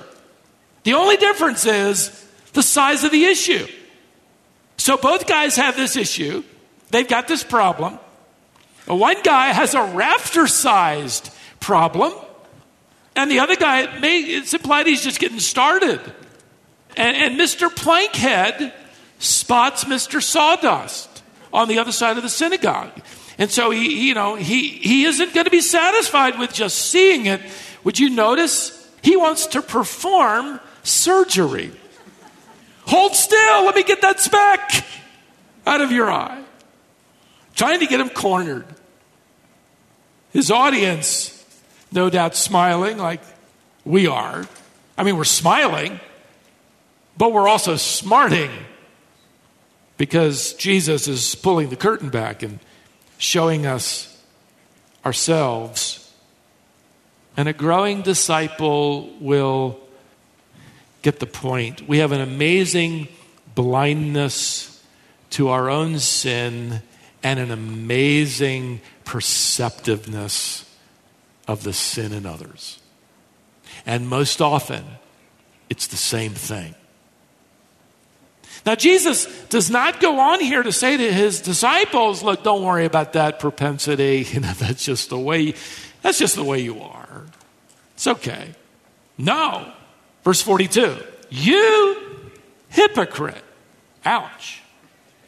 The 0.84 0.94
only 0.94 1.18
difference 1.18 1.66
is 1.66 2.28
the 2.54 2.64
size 2.64 3.04
of 3.04 3.12
the 3.12 3.26
issue. 3.26 3.68
So 4.78 4.98
both 4.98 5.28
guys 5.28 5.56
have 5.58 5.76
this 5.76 5.96
issue. 5.96 6.44
They've 6.90 7.08
got 7.08 7.28
this 7.28 7.44
problem. 7.44 8.00
One 8.88 9.22
guy 9.22 9.48
has 9.48 9.74
a 9.74 9.84
rafter 9.84 10.48
sized 10.48 11.30
problem. 11.60 12.14
And 13.16 13.30
the 13.30 13.40
other 13.40 13.56
guy, 13.56 14.00
may, 14.00 14.20
it's 14.20 14.54
implied 14.54 14.88
he's 14.88 15.04
just 15.04 15.20
getting 15.20 15.40
started. 15.40 16.00
And, 16.98 17.16
and 17.16 17.40
Mr. 17.40 17.70
Plankhead 17.70 18.74
spots 19.20 19.86
Mr. 19.86 20.22
Sawdust 20.22 21.24
on 21.54 21.68
the 21.68 21.80
other 21.80 21.92
side 21.92 22.18
of 22.18 22.24
the 22.24 22.30
synagogue. 22.30 22.92
And 23.38 23.50
so 23.50 23.72
he, 23.72 24.08
you 24.08 24.14
know, 24.14 24.36
he, 24.36 24.70
he 24.70 25.06
isn't 25.06 25.34
going 25.34 25.46
to 25.46 25.52
be 25.52 25.62
satisfied 25.62 26.38
with 26.38 26.54
just 26.54 26.78
seeing 26.78 27.26
it. 27.26 27.42
Would 27.84 28.00
you 28.00 28.10
notice? 28.10 28.78
He 29.02 29.18
wants 29.18 29.48
to 29.48 29.62
perform 29.62 30.60
surgery. 30.84 31.72
Hold 32.86 33.16
still, 33.16 33.66
let 33.66 33.76
me 33.76 33.84
get 33.84 34.02
that 34.02 34.20
speck 34.20 34.86
out 35.66 35.82
of 35.82 35.92
your 35.92 36.12
eye. 36.12 36.44
Trying 37.56 37.80
to 37.80 37.88
get 37.88 38.00
him 38.00 38.10
cornered. 38.10 38.66
His 40.32 40.52
audience 40.52 41.38
no 41.92 42.10
doubt 42.10 42.36
smiling 42.36 42.98
like 42.98 43.22
we 43.84 44.08
are. 44.08 44.48
I 44.98 45.04
mean, 45.04 45.18
we're 45.18 45.24
smiling, 45.24 46.00
but 47.18 47.32
we're 47.32 47.48
also 47.48 47.76
smarting 47.76 48.50
because 49.98 50.54
Jesus 50.54 51.08
is 51.08 51.36
pulling 51.36 51.70
the 51.70 51.76
curtain 51.76 52.10
back 52.10 52.42
and 52.42 52.60
showing 53.18 53.66
us 53.66 54.20
ourselves. 55.06 56.12
And 57.38 57.48
a 57.48 57.54
growing 57.54 58.02
disciple 58.02 59.14
will 59.20 59.80
get 61.02 61.20
the 61.20 61.28
point. 61.28 61.88
We 61.88 62.00
have 62.00 62.12
an 62.12 62.22
amazing 62.22 63.08
blindness 63.54 64.84
to 65.32 65.50
our 65.50 65.70
own 65.70 66.00
sin 66.00 66.82
and 67.24 67.40
an 67.40 67.52
amazing 67.52 68.82
perceptiveness 69.06 70.66
of 71.48 71.64
the 71.64 71.74
sin 71.74 72.14
in 72.14 72.26
others. 72.26 72.80
And 73.86 74.08
most 74.08 74.42
often, 74.42 74.84
it's 75.70 75.88
the 75.88 75.98
same 75.98 76.34
thing. 76.34 76.76
Now, 78.66 78.76
Jesus 78.76 79.26
does 79.46 79.72
not 79.72 80.00
go 80.00 80.20
on 80.20 80.40
here 80.40 80.62
to 80.62 80.72
say 80.72 80.96
to 80.96 81.14
his 81.14 81.42
disciples, 81.42 82.22
look, 82.22 82.44
don't 82.44 82.64
worry 82.64 82.86
about 82.86 83.14
that 83.14 83.40
propensity. 83.40 84.26
You 84.32 84.40
know, 84.40 84.54
that's 84.54 84.86
just 84.86 85.10
the 85.10 85.20
way, 85.20 85.56
that's 86.02 86.20
just 86.20 86.36
the 86.36 86.44
way 86.44 86.60
you 86.60 86.80
are. 86.80 87.24
It's 87.96 88.08
okay. 88.08 88.54
No. 89.18 89.72
Verse 90.24 90.42
42 90.42 90.98
You 91.30 91.98
hypocrite. 92.70 93.44
Ouch. 94.06 94.62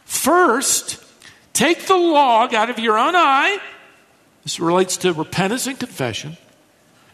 First, 0.06 1.04
take 1.54 1.86
the 1.86 1.96
log 1.96 2.54
out 2.54 2.70
of 2.70 2.80
your 2.80 2.98
own 2.98 3.16
eye. 3.16 3.60
This 4.44 4.60
relates 4.60 4.98
to 4.98 5.14
repentance 5.14 5.68
and 5.68 5.80
confession. 5.80 6.38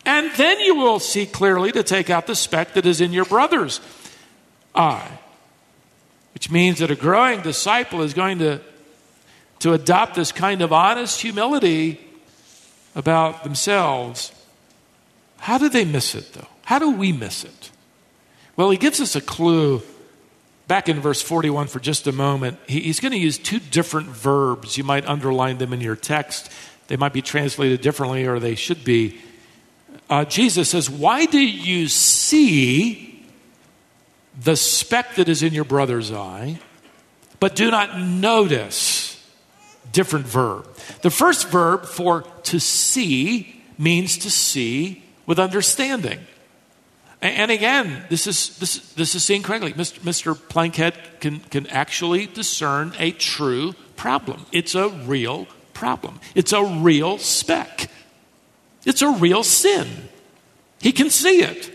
And 0.05 0.31
then 0.37 0.59
you 0.59 0.75
will 0.75 0.99
see 0.99 1.25
clearly 1.25 1.71
to 1.73 1.83
take 1.83 2.09
out 2.09 2.27
the 2.27 2.35
speck 2.35 2.73
that 2.73 2.85
is 2.85 3.01
in 3.01 3.13
your 3.13 3.25
brother's 3.25 3.81
eye. 4.73 5.18
Which 6.39 6.49
means 6.49 6.79
that 6.79 6.89
a 6.89 6.95
growing 6.95 7.41
disciple 7.41 8.01
is 8.01 8.13
going 8.13 8.39
to, 8.39 8.61
to 9.59 9.73
adopt 9.73 10.15
this 10.15 10.31
kind 10.31 10.61
of 10.61 10.71
honest 10.71 11.19
humility 11.19 11.99
about 12.95 13.43
themselves. 13.43 14.31
How 15.39 15.57
do 15.57 15.67
they 15.67 15.83
miss 15.83 16.15
it, 16.15 16.31
though? 16.31 16.47
How 16.63 16.79
do 16.79 16.91
we 16.91 17.11
miss 17.11 17.43
it? 17.43 17.71
Well, 18.55 18.69
he 18.69 18.77
gives 18.77 19.01
us 19.01 19.17
a 19.17 19.21
clue 19.21 19.81
back 20.69 20.87
in 20.87 21.01
verse 21.01 21.21
41 21.21 21.67
for 21.67 21.81
just 21.81 22.07
a 22.07 22.13
moment. 22.13 22.57
He, 22.67 22.79
he's 22.79 23.01
going 23.01 23.11
to 23.11 23.17
use 23.17 23.37
two 23.37 23.59
different 23.59 24.07
verbs. 24.07 24.77
You 24.77 24.85
might 24.85 25.05
underline 25.05 25.57
them 25.57 25.73
in 25.73 25.81
your 25.81 25.97
text. 25.97 26.49
They 26.87 26.95
might 26.95 27.11
be 27.11 27.21
translated 27.21 27.81
differently, 27.81 28.25
or 28.25 28.39
they 28.39 28.55
should 28.55 28.85
be. 28.85 29.19
Uh, 30.09 30.23
Jesus 30.23 30.69
says, 30.69 30.89
Why 30.89 31.25
do 31.25 31.37
you 31.37 31.89
see 31.89 33.18
the 34.41 34.55
speck 34.55 35.15
that 35.15 35.29
is 35.29 35.43
in 35.43 35.53
your 35.53 35.63
brother's 35.63 36.11
eye, 36.11 36.59
but 37.39 37.55
do 37.55 37.71
not 37.71 37.99
notice. 37.99 39.07
Different 39.91 40.27
verb. 40.27 40.67
The 41.01 41.09
first 41.09 41.47
verb 41.47 41.85
for 41.85 42.21
to 42.43 42.59
see 42.59 43.63
means 43.77 44.19
to 44.19 44.29
see 44.29 45.03
with 45.25 45.39
understanding. 45.39 46.19
And 47.21 47.51
again, 47.51 48.05
this 48.09 48.27
is, 48.27 48.57
this, 48.59 48.93
this 48.93 49.15
is 49.15 49.23
seen 49.23 49.43
correctly. 49.43 49.73
Mr. 49.73 49.99
Mr. 49.99 50.35
Plankhead 50.35 51.19
can, 51.19 51.39
can 51.39 51.67
actually 51.67 52.27
discern 52.27 52.93
a 52.97 53.11
true 53.11 53.73
problem. 53.95 54.45
It's 54.51 54.75
a 54.75 54.89
real 54.89 55.47
problem. 55.73 56.19
It's 56.35 56.53
a 56.53 56.63
real 56.63 57.17
speck. 57.17 57.89
It's 58.85 59.01
a 59.01 59.09
real 59.09 59.43
sin. 59.43 59.87
He 60.81 60.91
can 60.91 61.09
see 61.09 61.41
it. 61.41 61.71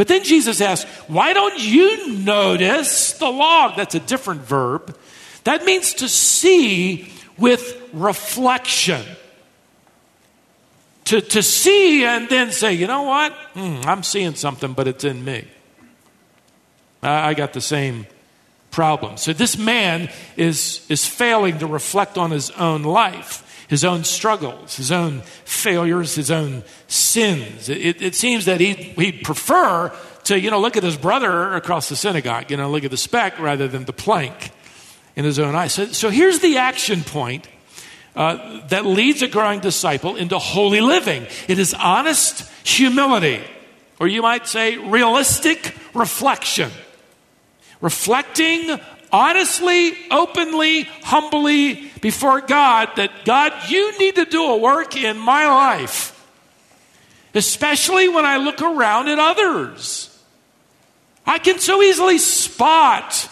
But 0.00 0.08
then 0.08 0.24
Jesus 0.24 0.62
asks, 0.62 0.90
Why 1.08 1.34
don't 1.34 1.62
you 1.62 2.14
notice 2.16 3.12
the 3.18 3.28
log? 3.28 3.76
That's 3.76 3.94
a 3.94 4.00
different 4.00 4.40
verb. 4.40 4.96
That 5.44 5.66
means 5.66 5.92
to 5.92 6.08
see 6.08 7.12
with 7.36 7.78
reflection. 7.92 9.04
To, 11.04 11.20
to 11.20 11.42
see 11.42 12.06
and 12.06 12.30
then 12.30 12.50
say, 12.50 12.72
you 12.72 12.86
know 12.86 13.02
what? 13.02 13.34
Hmm, 13.52 13.82
I'm 13.84 14.02
seeing 14.02 14.36
something, 14.36 14.72
but 14.72 14.88
it's 14.88 15.04
in 15.04 15.22
me. 15.22 15.46
I, 17.02 17.28
I 17.28 17.34
got 17.34 17.52
the 17.52 17.60
same 17.60 18.06
problem. 18.70 19.16
So 19.16 19.32
this 19.32 19.58
man 19.58 20.10
is, 20.36 20.86
is 20.88 21.06
failing 21.06 21.58
to 21.58 21.66
reflect 21.66 22.18
on 22.18 22.30
his 22.30 22.50
own 22.52 22.82
life 22.82 23.46
his 23.70 23.84
own 23.84 24.02
struggles, 24.02 24.76
his 24.76 24.90
own 24.90 25.20
failures, 25.44 26.16
his 26.16 26.28
own 26.28 26.64
sins. 26.88 27.68
It, 27.68 28.02
it 28.02 28.16
seems 28.16 28.46
that 28.46 28.58
he'd, 28.58 28.76
he'd 28.76 29.22
prefer 29.22 29.92
to, 30.24 30.40
you 30.40 30.50
know, 30.50 30.60
look 30.60 30.76
at 30.76 30.82
his 30.82 30.96
brother 30.96 31.54
across 31.54 31.88
the 31.88 31.94
synagogue, 31.94 32.50
you 32.50 32.56
know, 32.56 32.68
look 32.68 32.82
at 32.82 32.90
the 32.90 32.96
speck 32.96 33.38
rather 33.38 33.68
than 33.68 33.84
the 33.84 33.92
plank 33.92 34.50
in 35.14 35.24
his 35.24 35.38
own 35.38 35.54
eyes. 35.54 35.72
So, 35.72 35.86
so 35.86 36.10
here's 36.10 36.40
the 36.40 36.56
action 36.56 37.02
point 37.02 37.46
uh, 38.16 38.66
that 38.70 38.86
leads 38.86 39.22
a 39.22 39.28
growing 39.28 39.60
disciple 39.60 40.16
into 40.16 40.36
holy 40.40 40.80
living 40.80 41.28
it 41.46 41.60
is 41.60 41.72
honest 41.72 42.50
humility, 42.66 43.40
or 44.00 44.08
you 44.08 44.20
might 44.20 44.48
say 44.48 44.78
realistic 44.78 45.76
reflection. 45.94 46.72
Reflecting 47.80 48.78
honestly, 49.12 49.92
openly, 50.10 50.82
humbly 51.02 51.90
before 52.00 52.40
God 52.40 52.90
that 52.96 53.24
God, 53.24 53.52
you 53.68 53.98
need 53.98 54.16
to 54.16 54.24
do 54.24 54.42
a 54.44 54.56
work 54.56 54.96
in 54.96 55.18
my 55.18 55.46
life, 55.46 56.16
especially 57.34 58.08
when 58.08 58.24
I 58.24 58.36
look 58.36 58.60
around 58.62 59.08
at 59.08 59.18
others. 59.18 60.06
I 61.26 61.38
can 61.38 61.58
so 61.58 61.82
easily 61.82 62.18
spot 62.18 63.28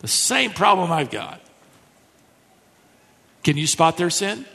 the 0.00 0.08
same 0.08 0.50
problem 0.50 0.92
I've 0.92 1.10
got. 1.10 1.40
Can 3.42 3.56
you 3.56 3.66
spot 3.66 3.96
their 3.96 4.10
sin? 4.10 4.46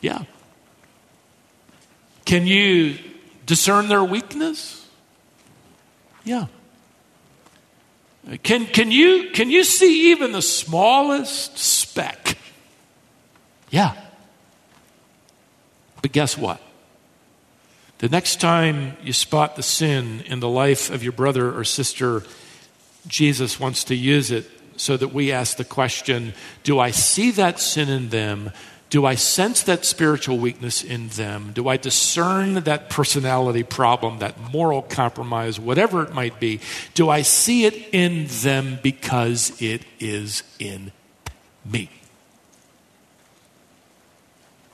Yeah. 0.00 0.24
Can 2.26 2.46
you 2.46 2.98
discern 3.46 3.88
their 3.88 4.04
weakness? 4.04 4.86
Yeah. 6.24 6.46
Can, 8.42 8.66
can, 8.66 8.90
you, 8.90 9.30
can 9.32 9.50
you 9.50 9.64
see 9.64 10.12
even 10.12 10.32
the 10.32 10.42
smallest 10.42 11.58
speck? 11.58 12.38
Yeah. 13.70 13.94
But 16.00 16.12
guess 16.12 16.38
what? 16.38 16.60
The 17.98 18.08
next 18.08 18.40
time 18.40 18.96
you 19.02 19.12
spot 19.12 19.56
the 19.56 19.62
sin 19.62 20.22
in 20.26 20.40
the 20.40 20.48
life 20.48 20.90
of 20.90 21.02
your 21.02 21.12
brother 21.12 21.56
or 21.56 21.64
sister, 21.64 22.24
Jesus 23.06 23.60
wants 23.60 23.84
to 23.84 23.94
use 23.94 24.30
it 24.30 24.50
so 24.76 24.96
that 24.96 25.08
we 25.08 25.30
ask 25.30 25.56
the 25.56 25.64
question 25.64 26.34
Do 26.62 26.78
I 26.78 26.90
see 26.90 27.30
that 27.32 27.60
sin 27.60 27.88
in 27.88 28.08
them? 28.08 28.52
Do 28.94 29.04
I 29.04 29.16
sense 29.16 29.64
that 29.64 29.84
spiritual 29.84 30.38
weakness 30.38 30.84
in 30.84 31.08
them? 31.08 31.50
Do 31.52 31.66
I 31.66 31.76
discern 31.76 32.54
that 32.54 32.90
personality 32.90 33.64
problem, 33.64 34.20
that 34.20 34.38
moral 34.52 34.82
compromise, 34.82 35.58
whatever 35.58 36.04
it 36.04 36.14
might 36.14 36.38
be? 36.38 36.60
Do 36.94 37.10
I 37.10 37.22
see 37.22 37.64
it 37.64 37.74
in 37.92 38.28
them 38.28 38.78
because 38.84 39.60
it 39.60 39.84
is 39.98 40.44
in 40.60 40.92
me? 41.64 41.90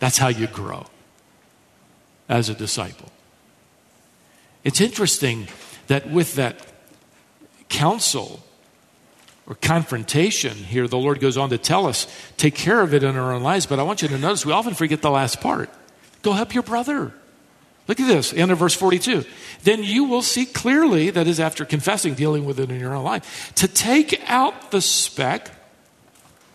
That's 0.00 0.18
how 0.18 0.28
you 0.28 0.48
grow 0.48 0.84
as 2.28 2.50
a 2.50 2.54
disciple. 2.54 3.10
It's 4.64 4.82
interesting 4.82 5.48
that 5.86 6.10
with 6.10 6.34
that 6.34 6.60
counsel, 7.70 8.44
or 9.50 9.56
confrontation 9.56 10.56
here, 10.56 10.86
the 10.86 10.96
Lord 10.96 11.18
goes 11.18 11.36
on 11.36 11.50
to 11.50 11.58
tell 11.58 11.86
us, 11.86 12.06
take 12.36 12.54
care 12.54 12.82
of 12.82 12.94
it 12.94 13.02
in 13.02 13.16
our 13.16 13.32
own 13.32 13.42
lives. 13.42 13.66
But 13.66 13.80
I 13.80 13.82
want 13.82 14.00
you 14.00 14.06
to 14.06 14.16
notice 14.16 14.46
we 14.46 14.52
often 14.52 14.74
forget 14.74 15.02
the 15.02 15.10
last 15.10 15.40
part. 15.40 15.68
Go 16.22 16.32
help 16.32 16.54
your 16.54 16.62
brother. 16.62 17.12
Look 17.88 17.98
at 17.98 18.06
this, 18.06 18.32
end 18.32 18.52
of 18.52 18.58
verse 18.58 18.74
42. 18.74 19.24
Then 19.64 19.82
you 19.82 20.04
will 20.04 20.22
see 20.22 20.46
clearly, 20.46 21.10
that 21.10 21.26
is 21.26 21.40
after 21.40 21.64
confessing, 21.64 22.14
dealing 22.14 22.44
with 22.44 22.60
it 22.60 22.70
in 22.70 22.78
your 22.78 22.94
own 22.94 23.02
life, 23.02 23.52
to 23.56 23.66
take 23.66 24.22
out 24.30 24.70
the 24.70 24.80
speck 24.80 25.50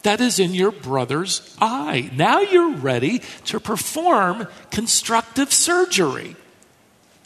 that 0.03 0.21
is 0.21 0.39
in 0.39 0.53
your 0.53 0.71
brother's 0.71 1.53
eye. 1.59 2.09
Now 2.13 2.39
you're 2.39 2.75
ready 2.75 3.19
to 3.47 3.59
perform 3.59 4.47
constructive 4.71 5.51
surgery. 5.51 6.37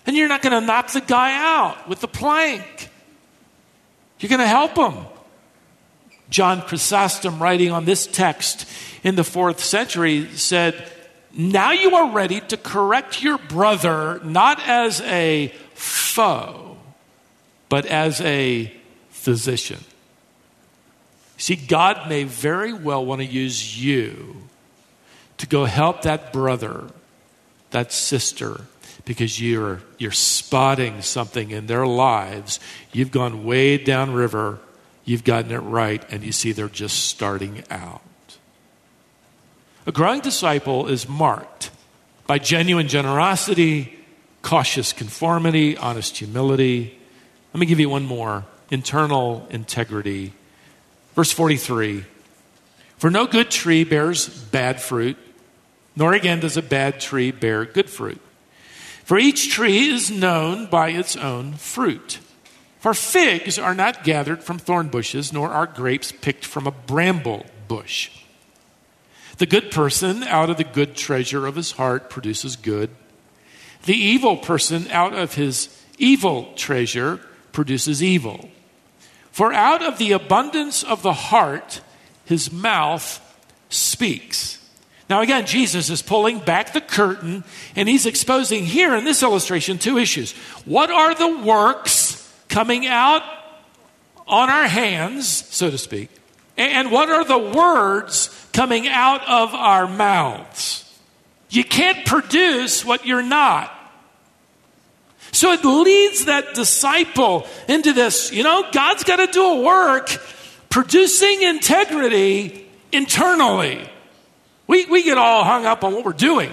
And 0.07 0.17
you're 0.17 0.29
not 0.29 0.41
going 0.41 0.59
to 0.59 0.65
knock 0.65 0.89
the 0.89 1.01
guy 1.01 1.35
out 1.35 1.87
with 1.87 1.99
the 1.99 2.07
plank. 2.07 2.89
You're 4.19 4.29
going 4.29 4.39
to 4.39 4.47
help 4.47 4.75
him. 4.75 5.05
John 6.29 6.61
Chrysostom, 6.61 7.41
writing 7.41 7.71
on 7.71 7.85
this 7.85 8.05
text 8.05 8.67
in 9.03 9.15
the 9.15 9.23
fourth 9.23 9.63
century, 9.63 10.27
said, 10.35 10.91
Now 11.33 11.71
you 11.71 11.95
are 11.95 12.11
ready 12.11 12.41
to 12.41 12.57
correct 12.57 13.23
your 13.23 13.37
brother 13.37 14.19
not 14.23 14.59
as 14.67 15.01
a 15.01 15.53
foe, 15.73 16.77
but 17.67 17.85
as 17.85 18.21
a 18.21 18.71
physician. 19.09 19.83
See, 21.37 21.55
God 21.55 22.09
may 22.09 22.25
very 22.25 22.73
well 22.73 23.05
want 23.05 23.21
to 23.21 23.25
use 23.25 23.81
you 23.81 24.35
to 25.37 25.47
go 25.47 25.65
help 25.65 26.01
that 26.01 26.33
brother, 26.33 26.83
that 27.71 27.93
sister, 27.93 28.61
because 29.05 29.41
you're, 29.41 29.81
you're 29.97 30.11
spotting 30.11 31.01
something 31.01 31.49
in 31.51 31.67
their 31.67 31.87
lives. 31.87 32.59
You've 32.91 33.11
gone 33.11 33.45
way 33.45 33.77
downriver 33.77 34.59
you've 35.09 35.23
gotten 35.23 35.51
it 35.51 35.57
right 35.57 36.05
and 36.11 36.23
you 36.23 36.31
see 36.31 36.51
they're 36.51 36.69
just 36.69 37.05
starting 37.07 37.63
out. 37.71 38.01
A 39.87 39.91
growing 39.91 40.21
disciple 40.21 40.87
is 40.87 41.09
marked 41.09 41.71
by 42.27 42.37
genuine 42.37 42.87
generosity, 42.87 43.97
cautious 44.43 44.93
conformity, 44.93 45.75
honest 45.75 46.17
humility. 46.17 46.95
Let 47.55 47.59
me 47.59 47.65
give 47.65 47.79
you 47.79 47.89
one 47.89 48.05
more 48.05 48.45
internal 48.69 49.47
integrity. 49.49 50.33
Verse 51.15 51.31
43 51.31 52.05
For 52.99 53.09
no 53.09 53.25
good 53.25 53.49
tree 53.49 53.83
bears 53.83 54.27
bad 54.27 54.79
fruit, 54.79 55.17
nor 55.95 56.13
again 56.13 56.39
does 56.39 56.55
a 56.55 56.61
bad 56.61 56.99
tree 56.99 57.31
bear 57.31 57.65
good 57.65 57.89
fruit. 57.89 58.21
For 59.05 59.17
each 59.17 59.49
tree 59.49 59.87
is 59.87 60.11
known 60.11 60.67
by 60.67 60.89
its 60.89 61.15
own 61.15 61.53
fruit. 61.53 62.19
For 62.79 62.93
figs 62.93 63.59
are 63.59 63.75
not 63.75 64.03
gathered 64.03 64.41
from 64.41 64.57
thorn 64.57 64.87
bushes, 64.87 65.33
nor 65.33 65.49
are 65.49 65.67
grapes 65.67 66.11
picked 66.11 66.45
from 66.45 66.65
a 66.65 66.71
bramble 66.71 67.45
bush. 67.67 68.09
The 69.37 69.45
good 69.45 69.69
person 69.71 70.23
out 70.23 70.49
of 70.49 70.57
the 70.57 70.63
good 70.63 70.95
treasure 70.95 71.45
of 71.45 71.55
his 71.55 71.73
heart 71.73 72.09
produces 72.09 72.55
good. 72.55 72.89
The 73.83 73.95
evil 73.95 74.37
person 74.37 74.87
out 74.91 75.13
of 75.13 75.35
his 75.35 75.69
evil 75.97 76.53
treasure 76.55 77.19
produces 77.51 78.01
evil. 78.01 78.49
For 79.31 79.53
out 79.53 79.83
of 79.83 79.97
the 79.97 80.13
abundance 80.13 80.83
of 80.83 81.01
the 81.01 81.13
heart, 81.13 81.81
his 82.25 82.51
mouth 82.51 83.21
speaks. 83.69 84.57
Now, 85.09 85.21
again, 85.21 85.45
Jesus 85.45 85.89
is 85.89 86.01
pulling 86.01 86.39
back 86.39 86.71
the 86.71 86.81
curtain 86.81 87.43
and 87.75 87.89
he's 87.89 88.05
exposing 88.05 88.65
here 88.65 88.95
in 88.95 89.05
this 89.05 89.23
illustration 89.23 89.79
two 89.79 89.97
issues. 89.97 90.33
What 90.65 90.91
are 90.91 91.15
the 91.15 91.37
works 91.43 91.98
coming 92.49 92.85
out 92.85 93.23
on 94.27 94.49
our 94.49 94.67
hands, 94.67 95.27
so 95.27 95.71
to 95.71 95.77
speak? 95.77 96.09
And 96.57 96.91
what 96.91 97.09
are 97.09 97.23
the 97.23 97.37
words 97.37 98.35
coming 98.59 98.87
out 98.87 99.21
of 99.27 99.53
our 99.55 99.87
mouths. 99.87 100.83
You 101.49 101.63
can't 101.63 102.05
produce 102.05 102.83
what 102.83 103.05
you're 103.05 103.23
not. 103.23 103.73
So 105.31 105.51
it 105.53 105.63
leads 105.63 106.25
that 106.25 106.55
disciple 106.55 107.47
into 107.67 107.93
this, 107.93 108.33
you 108.33 108.43
know, 108.43 108.65
God's 108.71 109.03
got 109.05 109.17
to 109.17 109.27
do 109.27 109.43
a 109.43 109.61
work 109.63 110.09
producing 110.69 111.41
integrity 111.41 112.67
internally. 112.91 113.87
We, 114.67 114.85
we 114.85 115.03
get 115.03 115.17
all 115.17 115.43
hung 115.45 115.65
up 115.65 115.83
on 115.83 115.93
what 115.93 116.03
we're 116.03 116.13
doing. 116.13 116.51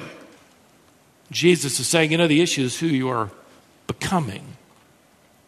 Jesus 1.30 1.80
is 1.80 1.88
saying, 1.88 2.12
you 2.12 2.18
know, 2.18 2.28
the 2.28 2.40
issue 2.40 2.62
is 2.62 2.78
who 2.78 2.86
you 2.86 3.08
are 3.08 3.30
becoming, 3.86 4.45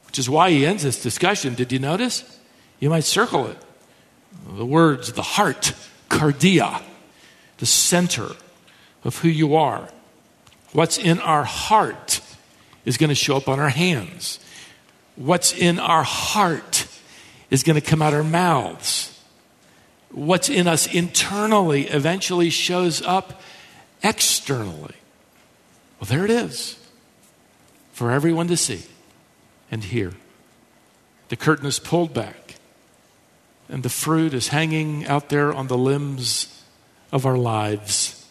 which 0.08 0.18
is 0.18 0.28
why 0.28 0.50
he 0.50 0.64
ends 0.64 0.82
this 0.82 1.02
discussion. 1.02 1.54
Did 1.54 1.70
you 1.70 1.78
notice? 1.78 2.24
You 2.80 2.88
might 2.88 3.04
circle 3.04 3.46
it. 3.46 3.58
The 4.56 4.64
words, 4.64 5.12
the 5.12 5.22
heart 5.22 5.74
cardia, 6.08 6.82
the 7.58 7.66
center 7.66 8.30
of 9.04 9.18
who 9.18 9.28
you 9.28 9.54
are. 9.54 9.86
What's 10.72 10.96
in 10.96 11.20
our 11.20 11.44
heart 11.44 12.22
is 12.86 12.96
going 12.96 13.10
to 13.10 13.14
show 13.14 13.36
up 13.36 13.48
on 13.48 13.60
our 13.60 13.68
hands. 13.68 14.40
What's 15.16 15.52
in 15.52 15.78
our 15.78 16.04
heart 16.04 16.86
is 17.50 17.62
going 17.62 17.78
to 17.78 17.86
come 17.86 18.00
out 18.00 18.14
our 18.14 18.24
mouths. 18.24 19.14
What's 20.10 20.48
in 20.48 20.66
us 20.66 20.86
internally 20.86 21.86
eventually 21.86 22.48
shows 22.48 23.02
up 23.02 23.42
externally. 24.02 24.94
Well, 26.00 26.08
there 26.08 26.24
it 26.24 26.30
is 26.30 26.78
for 27.92 28.10
everyone 28.10 28.48
to 28.48 28.56
see 28.56 28.84
and 29.70 29.84
here. 29.84 30.14
The 31.28 31.36
curtain 31.36 31.66
is 31.66 31.78
pulled 31.78 32.14
back 32.14 32.48
and 33.68 33.82
the 33.82 33.88
fruit 33.88 34.32
is 34.32 34.48
hanging 34.48 35.06
out 35.06 35.28
there 35.28 35.52
on 35.52 35.66
the 35.66 35.76
limbs 35.76 36.62
of 37.12 37.26
our 37.26 37.36
lives. 37.36 38.26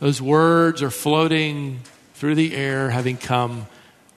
Those 0.00 0.20
words 0.20 0.82
are 0.82 0.90
floating 0.90 1.80
through 2.14 2.34
the 2.34 2.54
air, 2.56 2.90
having 2.90 3.16
come 3.16 3.66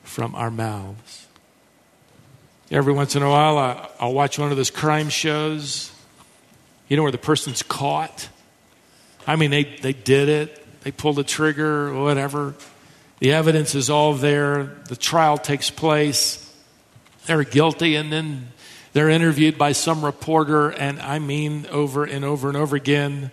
from 0.03 0.33
our 0.35 0.49
mouths. 0.49 1.27
Every 2.71 2.93
once 2.93 3.15
in 3.15 3.21
a 3.21 3.29
while, 3.29 3.57
I, 3.57 3.89
I'll 3.99 4.13
watch 4.13 4.39
one 4.39 4.49
of 4.49 4.57
those 4.57 4.71
crime 4.71 5.09
shows, 5.09 5.91
you 6.87 6.97
know, 6.97 7.03
where 7.03 7.11
the 7.11 7.17
person's 7.17 7.61
caught. 7.61 8.29
I 9.27 9.35
mean, 9.35 9.51
they, 9.51 9.63
they 9.63 9.93
did 9.93 10.27
it, 10.27 10.81
they 10.83 10.91
pulled 10.91 11.17
the 11.17 11.23
trigger, 11.23 11.93
whatever. 11.93 12.55
The 13.23 13.31
evidence 13.31 13.73
is 13.73 13.89
all 13.89 14.15
there, 14.15 14.65
the 14.89 14.97
trial 14.97 15.37
takes 15.37 15.69
place, 15.69 16.53
they're 17.25 17.45
guilty, 17.45 17.95
and 17.95 18.11
then 18.11 18.49
they're 18.91 19.09
interviewed 19.09 19.57
by 19.57 19.71
some 19.71 20.03
reporter, 20.03 20.71
and 20.71 20.99
I 20.99 21.19
mean 21.19 21.65
over 21.71 22.03
and 22.03 22.25
over 22.25 22.49
and 22.49 22.57
over 22.57 22.75
again, 22.75 23.31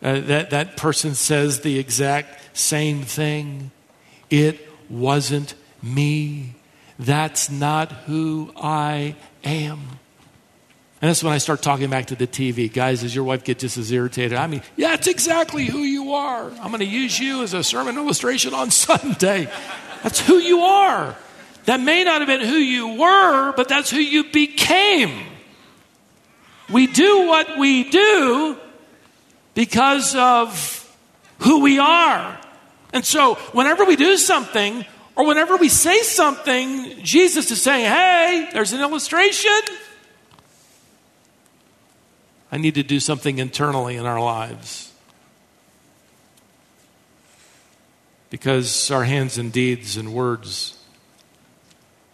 uh, 0.00 0.20
that, 0.20 0.50
that 0.50 0.76
person 0.76 1.16
says 1.16 1.62
the 1.62 1.76
exact 1.76 2.56
same 2.56 3.02
thing. 3.02 3.72
It 4.30 4.64
wasn't 4.88 5.54
me. 5.82 6.54
That's 6.96 7.50
not 7.50 7.90
who 7.90 8.52
I 8.54 9.16
am. 9.42 9.98
And 11.06 11.10
that's 11.12 11.22
when 11.22 11.32
I 11.32 11.38
start 11.38 11.62
talking 11.62 11.88
back 11.88 12.06
to 12.06 12.16
the 12.16 12.26
TV. 12.26 12.66
Guys, 12.72 13.02
does 13.02 13.14
your 13.14 13.22
wife 13.22 13.44
get 13.44 13.60
just 13.60 13.78
as 13.78 13.92
irritated? 13.92 14.36
I 14.36 14.48
mean, 14.48 14.60
yeah, 14.74 14.94
it's 14.94 15.06
exactly 15.06 15.64
who 15.64 15.84
you 15.84 16.14
are. 16.14 16.50
I'm 16.50 16.70
going 16.72 16.80
to 16.80 16.84
use 16.84 17.16
you 17.16 17.44
as 17.44 17.54
a 17.54 17.62
sermon 17.62 17.96
illustration 17.96 18.52
on 18.52 18.70
Sunday. 18.72 19.48
That's 20.02 20.18
who 20.18 20.34
you 20.38 20.62
are. 20.62 21.14
That 21.66 21.78
may 21.78 22.02
not 22.02 22.22
have 22.22 22.26
been 22.26 22.40
who 22.40 22.56
you 22.56 22.98
were, 22.98 23.52
but 23.52 23.68
that's 23.68 23.88
who 23.88 24.00
you 24.00 24.32
became. 24.32 25.28
We 26.72 26.88
do 26.88 27.28
what 27.28 27.56
we 27.56 27.88
do 27.88 28.58
because 29.54 30.16
of 30.16 30.92
who 31.38 31.60
we 31.60 31.78
are. 31.78 32.36
And 32.92 33.04
so, 33.04 33.36
whenever 33.52 33.84
we 33.84 33.94
do 33.94 34.16
something, 34.16 34.84
or 35.14 35.24
whenever 35.24 35.56
we 35.56 35.68
say 35.68 36.02
something, 36.02 37.00
Jesus 37.04 37.48
is 37.52 37.62
saying, 37.62 37.84
Hey, 37.84 38.48
there's 38.52 38.72
an 38.72 38.80
illustration. 38.80 39.52
I 42.50 42.58
need 42.58 42.74
to 42.74 42.82
do 42.82 43.00
something 43.00 43.38
internally 43.38 43.96
in 43.96 44.06
our 44.06 44.20
lives. 44.20 44.92
Because 48.30 48.90
our 48.90 49.04
hands 49.04 49.38
and 49.38 49.52
deeds 49.52 49.96
and 49.96 50.12
words 50.12 50.78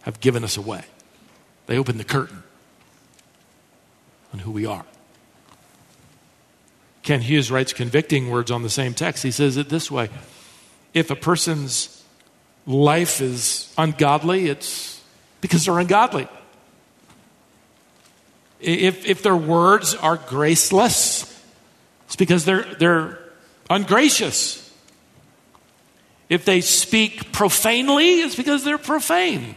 have 0.03 0.19
given 0.19 0.43
us 0.43 0.57
away. 0.57 0.83
They 1.65 1.77
open 1.77 1.97
the 1.97 2.03
curtain 2.03 2.43
on 4.31 4.39
who 4.39 4.51
we 4.51 4.65
are. 4.65 4.85
Kent 7.03 7.23
Hughes 7.23 7.51
writes 7.51 7.73
convicting 7.73 8.29
words 8.29 8.49
on 8.49 8.63
the 8.63 8.69
same 8.69 8.93
text. 8.93 9.23
He 9.23 9.31
says 9.31 9.57
it 9.57 9.69
this 9.69 9.91
way 9.91 10.09
If 10.93 11.11
a 11.11 11.15
person's 11.15 12.03
life 12.65 13.21
is 13.21 13.73
ungodly, 13.77 14.47
it's 14.47 15.01
because 15.41 15.65
they're 15.65 15.79
ungodly. 15.79 16.27
If, 18.63 19.05
if 19.05 19.21
their 19.21 19.35
words 19.35 19.93
are 19.93 20.15
graceless, 20.15 21.29
it's 22.05 22.15
because 22.15 22.45
they're, 22.45 22.63
they're 22.63 23.19
ungracious. 23.69 24.59
If 26.29 26.45
they 26.45 26.61
speak 26.61 27.33
profanely, 27.33 28.21
it's 28.21 28.35
because 28.35 28.63
they're 28.63 28.77
profane. 28.77 29.55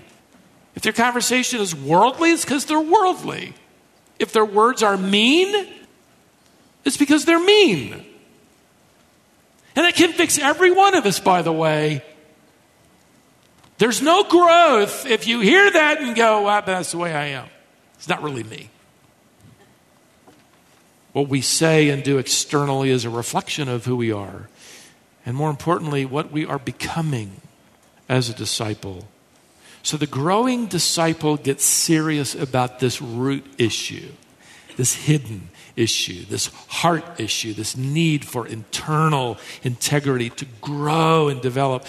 If 0.74 0.82
their 0.82 0.92
conversation 0.92 1.60
is 1.60 1.74
worldly, 1.74 2.30
it's 2.30 2.44
because 2.44 2.66
they're 2.66 2.80
worldly. 2.80 3.54
If 4.18 4.32
their 4.32 4.44
words 4.44 4.82
are 4.82 4.96
mean, 4.96 5.68
it's 6.84 6.96
because 6.96 7.24
they're 7.24 7.38
mean. 7.38 7.92
And 9.76 9.84
that 9.84 9.94
convicts 9.94 10.38
every 10.38 10.72
one 10.72 10.96
of 10.96 11.06
us, 11.06 11.20
by 11.20 11.42
the 11.42 11.52
way. 11.52 12.02
There's 13.78 14.02
no 14.02 14.24
growth 14.24 15.06
if 15.06 15.28
you 15.28 15.40
hear 15.40 15.70
that 15.70 16.00
and 16.00 16.16
go, 16.16 16.42
well, 16.42 16.62
that's 16.64 16.90
the 16.90 16.98
way 16.98 17.14
I 17.14 17.26
am. 17.26 17.46
It's 17.94 18.08
not 18.08 18.22
really 18.22 18.42
me. 18.42 18.70
What 21.16 21.28
we 21.28 21.40
say 21.40 21.88
and 21.88 22.02
do 22.02 22.18
externally 22.18 22.90
is 22.90 23.06
a 23.06 23.10
reflection 23.10 23.70
of 23.70 23.86
who 23.86 23.96
we 23.96 24.12
are. 24.12 24.50
And 25.24 25.34
more 25.34 25.48
importantly, 25.48 26.04
what 26.04 26.30
we 26.30 26.44
are 26.44 26.58
becoming 26.58 27.40
as 28.06 28.28
a 28.28 28.34
disciple 28.34 29.08
so 29.82 29.96
the 29.96 30.08
growing 30.08 30.66
disciple 30.66 31.36
gets 31.36 31.64
serious 31.64 32.34
about 32.34 32.80
this 32.80 33.00
root 33.00 33.46
issue, 33.56 34.10
this 34.76 34.94
hidden 34.94 35.48
issue, 35.76 36.24
this 36.24 36.48
heart 36.66 37.04
issue, 37.20 37.54
this 37.54 37.76
need 37.76 38.24
for 38.24 38.48
internal 38.48 39.38
integrity 39.62 40.28
to 40.30 40.44
grow 40.60 41.28
and 41.28 41.40
develop 41.40 41.86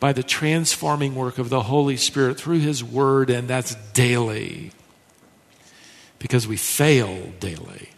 by 0.00 0.12
the 0.12 0.24
transforming 0.24 1.14
work 1.14 1.38
of 1.38 1.48
the 1.48 1.62
Holy 1.62 1.96
Spirit 1.96 2.36
through 2.36 2.58
His 2.58 2.82
Word, 2.82 3.30
and 3.30 3.46
that's 3.46 3.76
daily. 3.92 4.72
Because 6.18 6.48
we 6.48 6.56
fail 6.56 7.32
daily. 7.38 7.90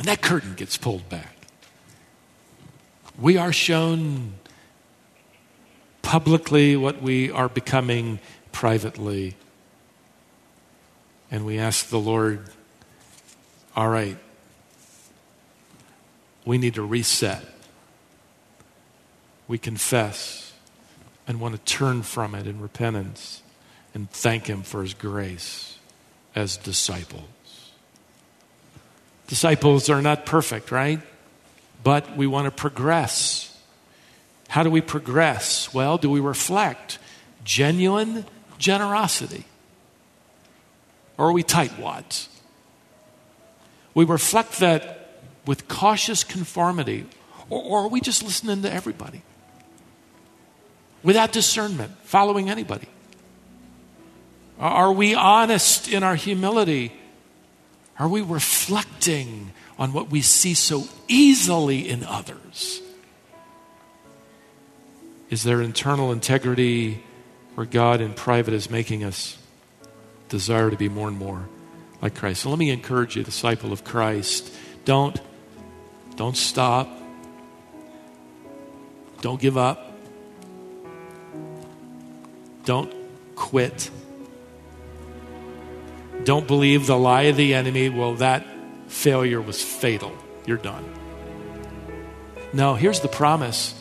When 0.00 0.06
that 0.06 0.22
curtain 0.22 0.54
gets 0.54 0.78
pulled 0.78 1.10
back, 1.10 1.36
we 3.20 3.36
are 3.36 3.52
shown 3.52 4.32
publicly 6.00 6.74
what 6.74 7.02
we 7.02 7.30
are 7.30 7.50
becoming 7.50 8.18
privately. 8.50 9.36
And 11.30 11.44
we 11.44 11.58
ask 11.58 11.90
the 11.90 11.98
Lord, 11.98 12.48
all 13.76 13.90
right, 13.90 14.16
we 16.46 16.56
need 16.56 16.76
to 16.76 16.82
reset. 16.82 17.44
We 19.48 19.58
confess 19.58 20.54
and 21.28 21.42
want 21.42 21.56
to 21.56 21.60
turn 21.70 22.04
from 22.04 22.34
it 22.34 22.46
in 22.46 22.62
repentance 22.62 23.42
and 23.92 24.10
thank 24.10 24.46
Him 24.46 24.62
for 24.62 24.80
His 24.80 24.94
grace 24.94 25.76
as 26.34 26.56
disciples. 26.56 27.39
Disciples 29.30 29.88
are 29.88 30.02
not 30.02 30.26
perfect, 30.26 30.72
right? 30.72 31.00
But 31.84 32.16
we 32.16 32.26
want 32.26 32.46
to 32.46 32.50
progress. 32.50 33.56
How 34.48 34.64
do 34.64 34.70
we 34.70 34.80
progress? 34.80 35.72
Well, 35.72 35.98
do 35.98 36.10
we 36.10 36.18
reflect 36.18 36.98
genuine 37.44 38.24
generosity? 38.58 39.44
Or 41.16 41.28
are 41.28 41.32
we 41.32 41.44
tightwads? 41.44 42.26
We 43.94 44.04
reflect 44.04 44.58
that 44.58 45.20
with 45.46 45.68
cautious 45.68 46.24
conformity, 46.24 47.06
or, 47.48 47.62
or 47.62 47.78
are 47.84 47.88
we 47.88 48.00
just 48.00 48.24
listening 48.24 48.62
to 48.62 48.72
everybody? 48.72 49.22
Without 51.04 51.30
discernment, 51.30 51.92
following 52.02 52.50
anybody? 52.50 52.88
Are 54.58 54.92
we 54.92 55.14
honest 55.14 55.88
in 55.88 56.02
our 56.02 56.16
humility? 56.16 56.99
Are 58.00 58.08
we 58.08 58.22
reflecting 58.22 59.52
on 59.78 59.92
what 59.92 60.10
we 60.10 60.22
see 60.22 60.54
so 60.54 60.84
easily 61.06 61.86
in 61.86 62.02
others? 62.02 62.80
Is 65.28 65.42
there 65.42 65.60
internal 65.60 66.10
integrity 66.10 67.04
where 67.54 67.66
God 67.66 68.00
in 68.00 68.14
private 68.14 68.54
is 68.54 68.70
making 68.70 69.04
us 69.04 69.36
desire 70.30 70.70
to 70.70 70.76
be 70.76 70.88
more 70.88 71.08
and 71.08 71.18
more 71.18 71.46
like 72.00 72.14
Christ? 72.14 72.40
So 72.40 72.48
let 72.48 72.58
me 72.58 72.70
encourage 72.70 73.16
you, 73.16 73.22
disciple 73.22 73.70
of 73.70 73.84
Christ, 73.84 74.50
don't 74.86 75.20
don't 76.16 76.36
stop. 76.36 76.88
Don't 79.20 79.40
give 79.40 79.56
up. 79.56 79.92
Don't 82.64 82.94
quit. 83.36 83.90
Don't 86.30 86.46
believe 86.46 86.86
the 86.86 86.96
lie 86.96 87.22
of 87.22 87.34
the 87.34 87.54
enemy. 87.54 87.88
Well, 87.88 88.14
that 88.14 88.46
failure 88.86 89.40
was 89.40 89.60
fatal. 89.60 90.16
You're 90.46 90.58
done. 90.58 90.84
No, 92.52 92.76
here's 92.76 93.00
the 93.00 93.08
promise 93.08 93.74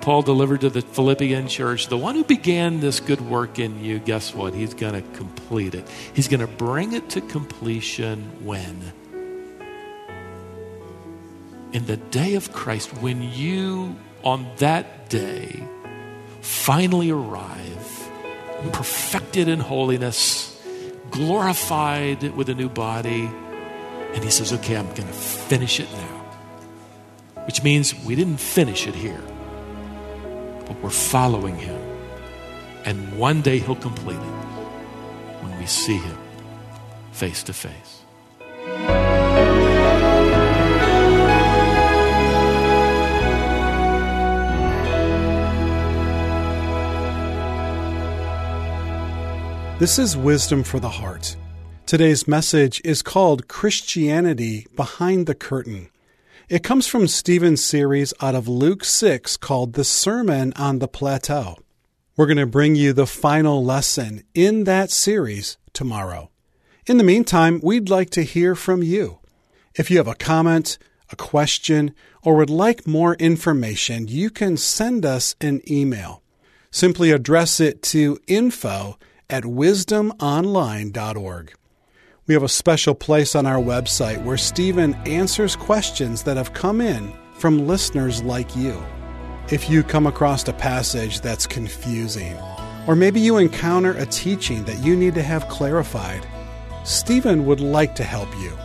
Paul 0.00 0.22
delivered 0.22 0.62
to 0.62 0.68
the 0.68 0.80
Philippian 0.82 1.46
church. 1.46 1.86
The 1.86 1.96
one 1.96 2.16
who 2.16 2.24
began 2.24 2.80
this 2.80 2.98
good 2.98 3.20
work 3.20 3.60
in 3.60 3.84
you, 3.84 4.00
guess 4.00 4.34
what? 4.34 4.52
He's 4.52 4.74
going 4.74 4.94
to 4.94 5.16
complete 5.16 5.76
it. 5.76 5.88
He's 6.12 6.26
going 6.26 6.40
to 6.40 6.48
bring 6.48 6.92
it 6.92 7.08
to 7.10 7.20
completion 7.20 8.44
when? 8.44 8.92
In 11.72 11.86
the 11.86 11.98
day 11.98 12.34
of 12.34 12.52
Christ, 12.52 12.92
when 12.94 13.22
you, 13.22 13.94
on 14.24 14.48
that 14.56 15.08
day, 15.08 15.64
finally 16.40 17.12
arrive, 17.12 18.10
perfected 18.72 19.46
in 19.46 19.60
holiness 19.60 20.51
glorified 21.12 22.34
with 22.34 22.48
a 22.48 22.54
new 22.54 22.68
body. 22.68 23.30
And 24.14 24.24
he 24.24 24.30
says, 24.30 24.52
okay, 24.52 24.76
I'm 24.76 24.88
going 24.88 25.08
to 25.08 25.14
finish 25.14 25.78
it 25.78 25.90
now. 25.92 27.44
Which 27.46 27.62
means 27.62 27.94
we 28.04 28.14
didn't 28.14 28.38
finish 28.38 28.86
it 28.86 28.94
here, 28.94 29.22
but 30.66 30.80
we're 30.82 30.90
following 30.90 31.56
him. 31.56 31.80
And 32.84 33.16
one 33.18 33.42
day 33.42 33.58
he'll 33.58 33.76
complete 33.76 34.16
it 34.16 34.36
when 35.42 35.58
we 35.58 35.66
see 35.66 35.98
him 35.98 36.18
face 37.12 37.42
to 37.44 37.52
face. 37.52 39.11
This 49.82 49.98
is 49.98 50.16
Wisdom 50.16 50.62
for 50.62 50.78
the 50.78 50.88
Heart. 50.88 51.36
Today's 51.86 52.28
message 52.28 52.80
is 52.84 53.02
called 53.02 53.48
Christianity 53.48 54.68
Behind 54.76 55.26
the 55.26 55.34
Curtain. 55.34 55.88
It 56.48 56.62
comes 56.62 56.86
from 56.86 57.08
Stephen's 57.08 57.64
series 57.64 58.14
out 58.20 58.36
of 58.36 58.46
Luke 58.46 58.84
6 58.84 59.36
called 59.38 59.72
The 59.72 59.82
Sermon 59.82 60.52
on 60.54 60.78
the 60.78 60.86
Plateau. 60.86 61.56
We're 62.16 62.26
going 62.26 62.36
to 62.36 62.46
bring 62.46 62.76
you 62.76 62.92
the 62.92 63.08
final 63.08 63.64
lesson 63.64 64.22
in 64.34 64.62
that 64.64 64.92
series 64.92 65.58
tomorrow. 65.72 66.30
In 66.86 66.96
the 66.96 67.02
meantime, 67.02 67.58
we'd 67.60 67.90
like 67.90 68.10
to 68.10 68.22
hear 68.22 68.54
from 68.54 68.84
you. 68.84 69.18
If 69.74 69.90
you 69.90 69.96
have 69.96 70.06
a 70.06 70.14
comment, 70.14 70.78
a 71.10 71.16
question, 71.16 71.92
or 72.22 72.36
would 72.36 72.50
like 72.50 72.86
more 72.86 73.16
information, 73.16 74.06
you 74.06 74.30
can 74.30 74.56
send 74.56 75.04
us 75.04 75.34
an 75.40 75.60
email. 75.68 76.22
Simply 76.70 77.10
address 77.10 77.58
it 77.58 77.82
to 77.82 78.20
info 78.28 78.96
at 79.32 79.44
wisdomonline.org. 79.44 81.54
We 82.28 82.34
have 82.34 82.44
a 82.44 82.48
special 82.48 82.94
place 82.94 83.34
on 83.34 83.46
our 83.46 83.60
website 83.60 84.22
where 84.22 84.36
Stephen 84.36 84.94
answers 85.06 85.56
questions 85.56 86.22
that 86.22 86.36
have 86.36 86.52
come 86.52 86.80
in 86.80 87.12
from 87.34 87.66
listeners 87.66 88.22
like 88.22 88.54
you. 88.54 88.80
If 89.50 89.68
you 89.68 89.82
come 89.82 90.06
across 90.06 90.46
a 90.46 90.52
passage 90.52 91.20
that's 91.20 91.48
confusing, 91.48 92.38
or 92.86 92.94
maybe 92.94 93.18
you 93.20 93.38
encounter 93.38 93.90
a 93.92 94.06
teaching 94.06 94.62
that 94.64 94.84
you 94.84 94.94
need 94.94 95.14
to 95.14 95.22
have 95.22 95.48
clarified, 95.48 96.24
Stephen 96.84 97.44
would 97.46 97.60
like 97.60 97.96
to 97.96 98.04
help 98.04 98.28
you. 98.38 98.56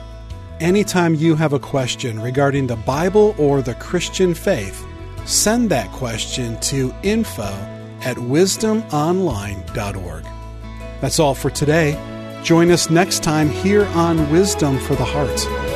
Anytime 0.59 1.15
you 1.15 1.35
have 1.35 1.53
a 1.53 1.59
question 1.59 2.19
regarding 2.19 2.67
the 2.67 2.75
Bible 2.75 3.33
or 3.37 3.61
the 3.61 3.75
Christian 3.75 4.33
faith, 4.33 4.85
send 5.25 5.69
that 5.71 5.89
question 5.91 6.59
to 6.61 6.93
info 7.03 7.53
at 8.01 8.17
wisdomonline.org. 8.17 10.25
That's 11.01 11.19
all 11.19 11.35
for 11.35 11.49
today. 11.49 11.95
Join 12.43 12.71
us 12.71 12.89
next 12.89 13.23
time 13.23 13.49
here 13.49 13.85
on 13.87 14.31
Wisdom 14.31 14.79
for 14.79 14.95
the 14.95 15.05
Heart. 15.05 15.66